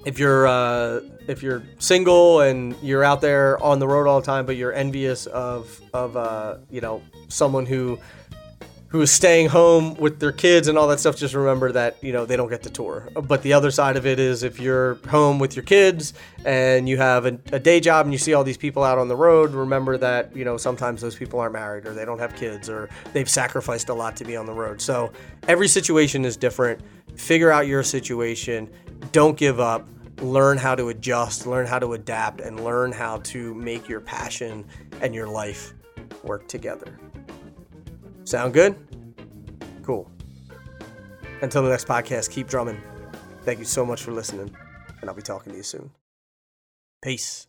if 0.04 0.18
you're 0.18 0.46
uh, 0.46 1.00
if 1.28 1.42
you're 1.42 1.62
single 1.78 2.40
and 2.40 2.74
you're 2.82 3.04
out 3.04 3.20
there 3.20 3.62
on 3.62 3.78
the 3.78 3.86
road 3.86 4.06
all 4.06 4.20
the 4.20 4.26
time, 4.26 4.46
but 4.46 4.56
you're 4.56 4.72
envious 4.72 5.26
of 5.26 5.80
of 5.92 6.16
uh, 6.16 6.56
you 6.70 6.80
know 6.80 7.02
someone 7.28 7.66
who 7.66 7.98
who 8.90 9.00
is 9.00 9.10
staying 9.12 9.48
home 9.48 9.94
with 9.94 10.18
their 10.18 10.32
kids 10.32 10.66
and 10.66 10.76
all 10.76 10.88
that 10.88 10.98
stuff, 10.98 11.16
just 11.16 11.32
remember 11.34 11.70
that 11.70 11.96
you 12.02 12.12
know 12.12 12.26
they 12.26 12.36
don't 12.36 12.48
get 12.48 12.62
to 12.64 12.70
tour. 12.70 13.08
But 13.14 13.42
the 13.42 13.52
other 13.52 13.70
side 13.70 13.96
of 13.96 14.04
it 14.04 14.18
is 14.18 14.42
if 14.42 14.58
you're 14.58 14.96
home 15.08 15.38
with 15.38 15.54
your 15.54 15.62
kids 15.62 16.12
and 16.44 16.88
you 16.88 16.96
have 16.96 17.24
a, 17.24 17.38
a, 17.52 17.60
day 17.60 17.78
job 17.78 18.06
and 18.06 18.12
you 18.12 18.18
see 18.18 18.34
all 18.34 18.42
these 18.42 18.56
people 18.56 18.82
out 18.82 18.98
on 18.98 19.06
the 19.06 19.14
road, 19.14 19.52
remember 19.52 19.96
that 19.98 20.34
you 20.36 20.44
know 20.44 20.56
sometimes 20.56 21.00
those 21.00 21.14
people 21.14 21.38
aren't 21.38 21.52
married 21.52 21.86
or 21.86 21.94
they 21.94 22.04
don't 22.04 22.18
have 22.18 22.34
kids 22.34 22.68
or 22.68 22.88
they've 23.12 23.30
sacrificed 23.30 23.88
a 23.90 23.94
lot 23.94 24.16
to 24.16 24.24
be 24.24 24.36
on 24.36 24.44
the 24.44 24.52
road. 24.52 24.82
So 24.82 25.12
every 25.46 25.68
situation 25.68 26.24
is 26.24 26.36
different. 26.36 26.80
Figure 27.14 27.50
out 27.50 27.68
your 27.68 27.84
situation. 27.84 28.68
Don't 29.12 29.36
give 29.36 29.60
up. 29.60 29.88
Learn 30.20 30.58
how 30.58 30.74
to 30.74 30.88
adjust, 30.88 31.46
learn 31.46 31.66
how 31.66 31.78
to 31.78 31.94
adapt, 31.94 32.40
and 32.40 32.62
learn 32.62 32.92
how 32.92 33.18
to 33.18 33.54
make 33.54 33.88
your 33.88 34.00
passion 34.00 34.66
and 35.00 35.14
your 35.14 35.28
life 35.28 35.72
work 36.24 36.46
together. 36.46 36.98
Sound 38.30 38.54
good? 38.54 38.76
Cool. 39.82 40.08
Until 41.42 41.64
the 41.64 41.68
next 41.68 41.88
podcast, 41.88 42.30
keep 42.30 42.46
drumming. 42.46 42.80
Thank 43.42 43.58
you 43.58 43.64
so 43.64 43.84
much 43.84 44.04
for 44.04 44.12
listening, 44.12 44.54
and 45.00 45.10
I'll 45.10 45.16
be 45.16 45.20
talking 45.20 45.50
to 45.50 45.56
you 45.56 45.64
soon. 45.64 45.90
Peace. 47.02 47.48